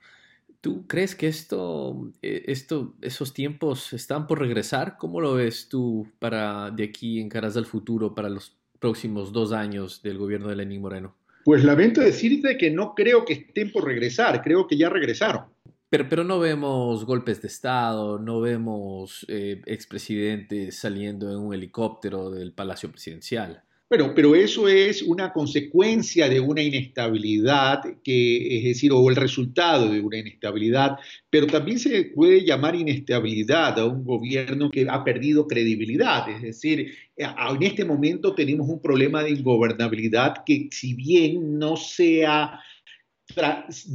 ¿Tú 0.61 0.87
crees 0.87 1.15
que 1.15 1.27
esto, 1.27 2.11
eh, 2.21 2.43
esto, 2.47 2.95
esos 3.01 3.33
tiempos 3.33 3.93
están 3.93 4.27
por 4.27 4.39
regresar? 4.39 4.97
¿Cómo 4.97 5.21
lo 5.21 5.35
ves 5.35 5.69
tú 5.69 6.07
para 6.19 6.71
de 6.71 6.85
aquí 6.85 7.19
en 7.19 7.29
caras 7.29 7.55
al 7.57 7.65
futuro 7.65 8.15
para 8.15 8.29
los 8.29 8.57
próximos 8.79 9.31
dos 9.31 9.51
años 9.51 10.01
del 10.01 10.17
gobierno 10.17 10.47
de 10.47 10.55
Lenín 10.55 10.81
Moreno? 10.81 11.15
Pues 11.45 11.63
lamento 11.63 12.01
decirte 12.01 12.57
que 12.57 12.71
no 12.71 12.93
creo 12.95 13.23
que 13.23 13.33
estén 13.33 13.71
por 13.71 13.85
regresar, 13.85 14.41
creo 14.41 14.67
que 14.67 14.77
ya 14.77 14.89
regresaron. 14.89 15.45
Pero, 15.89 16.09
pero 16.09 16.23
no 16.25 16.39
vemos 16.39 17.05
golpes 17.05 17.41
de 17.41 17.47
Estado, 17.47 18.19
no 18.19 18.41
vemos 18.41 19.25
eh, 19.29 19.61
expresidentes 19.65 20.77
saliendo 20.77 21.31
en 21.31 21.37
un 21.37 21.53
helicóptero 21.53 22.29
del 22.29 22.51
Palacio 22.51 22.91
Presidencial. 22.91 23.63
Bueno, 23.89 24.11
pero 24.13 24.35
eso 24.35 24.67
es 24.67 25.01
una 25.01 25.31
consecuencia 25.31 26.27
de 26.27 26.41
una 26.41 26.61
inestabilidad, 26.61 27.81
que, 28.03 28.57
es 28.57 28.63
decir, 28.65 28.91
o 28.91 29.09
el 29.09 29.15
resultado 29.15 29.89
de 29.89 30.01
una 30.01 30.17
inestabilidad, 30.17 30.97
pero 31.29 31.47
también 31.47 31.79
se 31.79 32.03
puede 32.13 32.43
llamar 32.43 32.75
inestabilidad 32.75 33.79
a 33.79 33.85
un 33.85 34.03
gobierno 34.03 34.69
que 34.69 34.87
ha 34.89 35.05
perdido 35.05 35.47
credibilidad. 35.47 36.29
Es 36.29 36.41
decir, 36.41 36.97
en 37.15 37.63
este 37.63 37.85
momento 37.85 38.35
tenemos 38.35 38.67
un 38.67 38.81
problema 38.81 39.23
de 39.23 39.31
ingobernabilidad 39.31 40.43
que 40.45 40.67
si 40.69 40.93
bien 40.93 41.57
no 41.57 41.77
sea, 41.77 42.59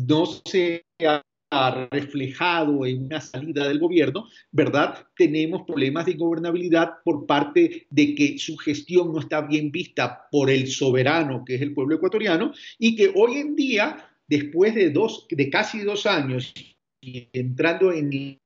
no 0.09 0.27
sea 0.47 1.23
reflejado 1.91 2.87
en 2.87 3.05
una 3.05 3.21
salida 3.21 3.69
del 3.69 3.79
gobierno, 3.79 4.27
¿verdad? 4.51 5.07
Tenemos 5.17 5.63
problemas 5.67 6.07
de 6.07 6.15
gobernabilidad 6.15 6.95
por 7.05 7.27
parte 7.27 7.87
de 7.91 8.15
que 8.15 8.39
su 8.39 8.57
gestión 8.57 9.13
no 9.13 9.21
está 9.21 9.43
bien 9.43 9.71
vista 9.71 10.29
por 10.31 10.49
el 10.49 10.67
soberano, 10.67 11.45
que 11.45 11.57
es 11.57 11.63
el 11.63 11.75
pueblo 11.75 11.97
ecuatoriano, 11.97 12.53
y 12.79 12.97
que 12.97 13.13
hoy 13.15 13.37
en 13.37 13.55
día, 13.55 14.09
después 14.27 14.75
de, 14.75 15.51
casi 15.51 15.81
dos 15.81 16.07
años, 16.07 16.55
entrando 17.33 17.93
en 17.93 18.39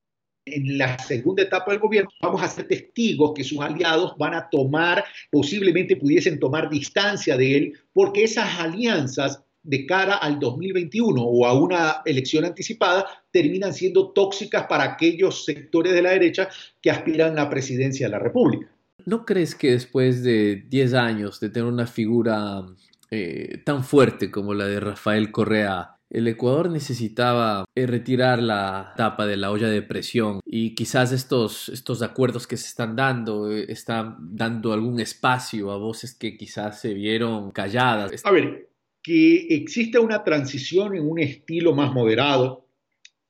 en 0.46 0.78
la 0.78 0.96
segunda 0.98 1.42
etapa 1.42 1.72
del 1.72 1.80
gobierno, 1.80 2.08
vamos 2.22 2.40
a 2.40 2.48
ser 2.48 2.68
testigos 2.68 3.32
que 3.34 3.42
sus 3.42 3.58
aliados 3.58 4.14
van 4.16 4.32
a 4.34 4.48
tomar, 4.48 5.04
posiblemente 5.28 5.96
pudiesen 5.96 6.38
tomar 6.38 6.70
distancia 6.70 7.36
de 7.36 7.56
él, 7.56 7.72
porque 7.92 8.22
esas 8.22 8.60
alianzas 8.60 9.42
de 9.66 9.84
cara 9.84 10.16
al 10.16 10.38
2021 10.38 11.20
o 11.20 11.46
a 11.46 11.58
una 11.58 12.02
elección 12.04 12.44
anticipada 12.44 13.06
terminan 13.30 13.74
siendo 13.74 14.12
tóxicas 14.12 14.66
para 14.66 14.84
aquellos 14.84 15.44
sectores 15.44 15.92
de 15.92 16.02
la 16.02 16.10
derecha 16.10 16.48
que 16.80 16.90
aspiran 16.90 17.32
a 17.32 17.44
la 17.44 17.50
presidencia 17.50 18.06
de 18.06 18.10
la 18.12 18.18
República. 18.18 18.68
¿No 19.04 19.24
crees 19.24 19.54
que 19.54 19.72
después 19.72 20.22
de 20.22 20.64
10 20.68 20.94
años 20.94 21.40
de 21.40 21.50
tener 21.50 21.68
una 21.68 21.86
figura 21.86 22.64
eh, 23.10 23.62
tan 23.64 23.84
fuerte 23.84 24.30
como 24.30 24.54
la 24.54 24.66
de 24.66 24.80
Rafael 24.80 25.30
Correa, 25.30 25.96
el 26.10 26.28
Ecuador 26.28 26.70
necesitaba 26.70 27.64
eh, 27.74 27.86
retirar 27.86 28.40
la 28.40 28.94
tapa 28.96 29.26
de 29.26 29.36
la 29.36 29.50
olla 29.50 29.68
de 29.68 29.82
presión 29.82 30.40
y 30.44 30.74
quizás 30.74 31.12
estos, 31.12 31.68
estos 31.68 32.02
acuerdos 32.02 32.46
que 32.46 32.56
se 32.56 32.68
están 32.68 32.94
dando 32.94 33.50
eh, 33.50 33.66
están 33.68 34.16
dando 34.20 34.72
algún 34.72 35.00
espacio 35.00 35.70
a 35.72 35.78
voces 35.78 36.14
que 36.14 36.36
quizás 36.36 36.80
se 36.80 36.94
vieron 36.94 37.50
calladas. 37.50 38.24
A 38.24 38.30
ver, 38.30 38.68
que 39.06 39.46
exista 39.54 40.00
una 40.00 40.24
transición 40.24 40.96
en 40.96 41.08
un 41.08 41.20
estilo 41.20 41.72
más 41.72 41.92
moderado, 41.92 42.66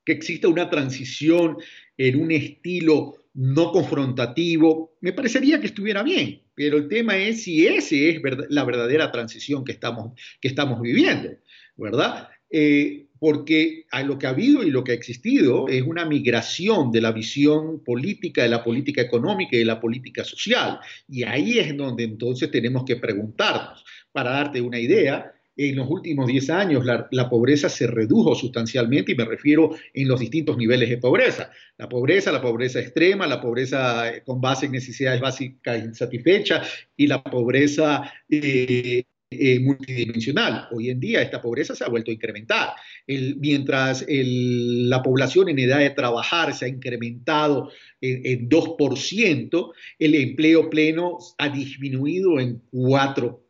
que 0.06 0.12
exista 0.12 0.48
una 0.48 0.70
transición 0.70 1.58
en 1.98 2.18
un 2.18 2.32
estilo 2.32 3.26
no 3.34 3.72
confrontativo, 3.72 4.96
me 5.02 5.12
parecería 5.12 5.60
que 5.60 5.66
estuviera 5.66 6.02
bien, 6.02 6.40
pero 6.54 6.78
el 6.78 6.88
tema 6.88 7.18
es 7.18 7.42
si 7.42 7.66
ese 7.66 8.08
es 8.08 8.22
la 8.48 8.64
verdadera 8.64 9.12
transición 9.12 9.66
que 9.66 9.72
estamos, 9.72 10.18
que 10.40 10.48
estamos 10.48 10.80
viviendo, 10.80 11.28
¿verdad? 11.76 12.30
Eh, 12.48 13.08
porque 13.18 13.84
a 13.90 14.02
lo 14.02 14.18
que 14.18 14.28
ha 14.28 14.30
habido 14.30 14.62
y 14.62 14.70
lo 14.70 14.82
que 14.82 14.92
ha 14.92 14.94
existido 14.94 15.68
es 15.68 15.82
una 15.82 16.06
migración 16.06 16.90
de 16.90 17.02
la 17.02 17.12
visión 17.12 17.84
política, 17.84 18.44
de 18.44 18.48
la 18.48 18.64
política 18.64 19.02
económica 19.02 19.56
y 19.56 19.58
de 19.58 19.64
la 19.66 19.80
política 19.80 20.24
social. 20.24 20.80
Y 21.06 21.24
ahí 21.24 21.58
es 21.58 21.76
donde 21.76 22.04
entonces 22.04 22.50
tenemos 22.50 22.84
que 22.84 22.96
preguntarnos. 22.96 23.84
Para 24.12 24.30
darte 24.30 24.62
una 24.62 24.78
idea, 24.78 25.36
en 25.56 25.76
los 25.76 25.88
últimos 25.88 26.26
10 26.26 26.50
años 26.50 26.84
la, 26.84 27.08
la, 27.10 27.30
pobreza 27.30 27.68
se 27.68 27.86
redujo 27.86 28.34
sustancialmente 28.34 29.12
y 29.12 29.14
me 29.14 29.24
refiero 29.24 29.70
en 29.94 30.08
los 30.08 30.20
distintos 30.20 30.56
niveles 30.56 30.88
de 30.90 30.98
pobreza. 30.98 31.50
La 31.78 31.88
pobreza, 31.88 32.30
la 32.30 32.42
pobreza 32.42 32.80
extrema, 32.80 33.26
la 33.26 33.40
pobreza 33.40 34.12
con 34.24 34.40
base 34.40 34.66
en 34.66 34.72
necesidades 34.72 35.20
básicas 35.20 35.82
insatisfechas 35.82 36.68
y 36.96 37.06
la 37.06 37.22
pobreza 37.22 38.12
eh, 38.28 39.04
eh, 39.28 39.58
multidimensional. 39.58 40.68
Hoy 40.70 40.88
en 40.88 41.00
día 41.00 41.20
esta 41.20 41.42
pobreza 41.42 41.74
se 41.74 41.82
ha 41.82 41.88
vuelto 41.88 42.12
a 42.12 42.14
incrementar. 42.14 42.74
mientras 43.08 44.04
la 44.08 45.02
población 45.02 45.48
en 45.48 45.58
edad 45.58 45.80
de 45.80 45.90
trabajar 45.90 46.54
se 46.54 46.66
ha 46.66 46.68
incrementado 46.68 47.70
en, 48.00 48.48
2%, 48.48 49.72
el 49.98 50.14
empleo 50.14 50.70
pleno 50.70 51.18
ha 51.38 51.48
disminuido 51.48 52.38
en 52.38 52.62
4% 52.70 53.45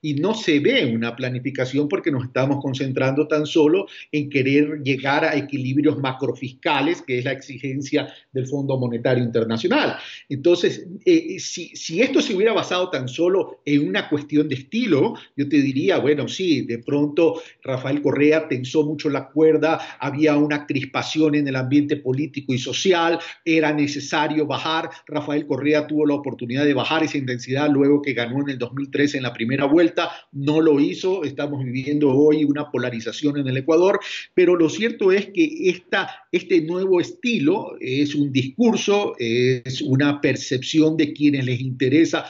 y 0.00 0.14
no 0.14 0.34
se 0.34 0.60
ve 0.60 0.92
una 0.94 1.14
planificación 1.16 1.88
porque 1.88 2.10
nos 2.10 2.24
estamos 2.24 2.62
concentrando 2.62 3.26
tan 3.26 3.46
solo 3.46 3.86
en 4.10 4.28
querer 4.28 4.82
llegar 4.82 5.24
a 5.24 5.36
equilibrios 5.36 5.98
macrofiscales, 5.98 7.02
que 7.02 7.18
es 7.18 7.24
la 7.24 7.32
exigencia 7.32 8.08
del 8.32 8.46
Fondo 8.46 8.78
Monetario 8.78 9.24
Internacional. 9.24 9.96
Entonces, 10.28 10.86
eh, 11.04 11.38
si, 11.38 11.68
si 11.74 12.00
esto 12.02 12.20
se 12.20 12.34
hubiera 12.34 12.52
basado 12.52 12.90
tan 12.90 13.08
solo 13.08 13.60
en 13.64 13.88
una 13.88 14.08
cuestión 14.08 14.48
de 14.48 14.56
estilo, 14.56 15.14
yo 15.36 15.48
te 15.48 15.56
diría, 15.60 15.98
bueno, 15.98 16.28
sí, 16.28 16.62
de 16.62 16.78
pronto 16.78 17.40
Rafael 17.62 18.02
Correa 18.02 18.48
tensó 18.48 18.84
mucho 18.84 19.08
la 19.08 19.28
cuerda, 19.28 19.80
había 19.98 20.36
una 20.36 20.66
crispación 20.66 21.34
en 21.34 21.48
el 21.48 21.56
ambiente 21.56 21.96
político 21.96 22.52
y 22.52 22.58
social, 22.58 23.18
era 23.44 23.72
necesario 23.72 24.46
bajar. 24.46 24.90
Rafael 25.06 25.46
Correa 25.46 25.86
tuvo 25.86 26.06
la 26.06 26.14
oportunidad 26.14 26.64
de 26.64 26.74
bajar 26.74 27.02
esa 27.02 27.18
intensidad 27.18 27.70
luego 27.70 28.02
que 28.02 28.12
ganó 28.12 28.40
en 28.42 28.50
el 28.50 28.58
2013 28.82 29.18
en 29.18 29.22
la 29.22 29.32
primera 29.32 29.64
vuelta, 29.66 30.10
no 30.32 30.60
lo 30.60 30.80
hizo, 30.80 31.24
estamos 31.24 31.64
viviendo 31.64 32.10
hoy 32.10 32.44
una 32.44 32.70
polarización 32.70 33.38
en 33.38 33.48
el 33.48 33.56
Ecuador, 33.58 34.00
pero 34.34 34.56
lo 34.56 34.68
cierto 34.68 35.12
es 35.12 35.26
que 35.26 35.68
esta, 35.68 36.26
este 36.32 36.60
nuevo 36.62 37.00
estilo 37.00 37.76
es 37.80 38.14
un 38.14 38.32
discurso, 38.32 39.14
es 39.18 39.80
una 39.82 40.20
percepción 40.20 40.96
de 40.96 41.12
quienes 41.12 41.44
les 41.44 41.60
interesa 41.60 42.24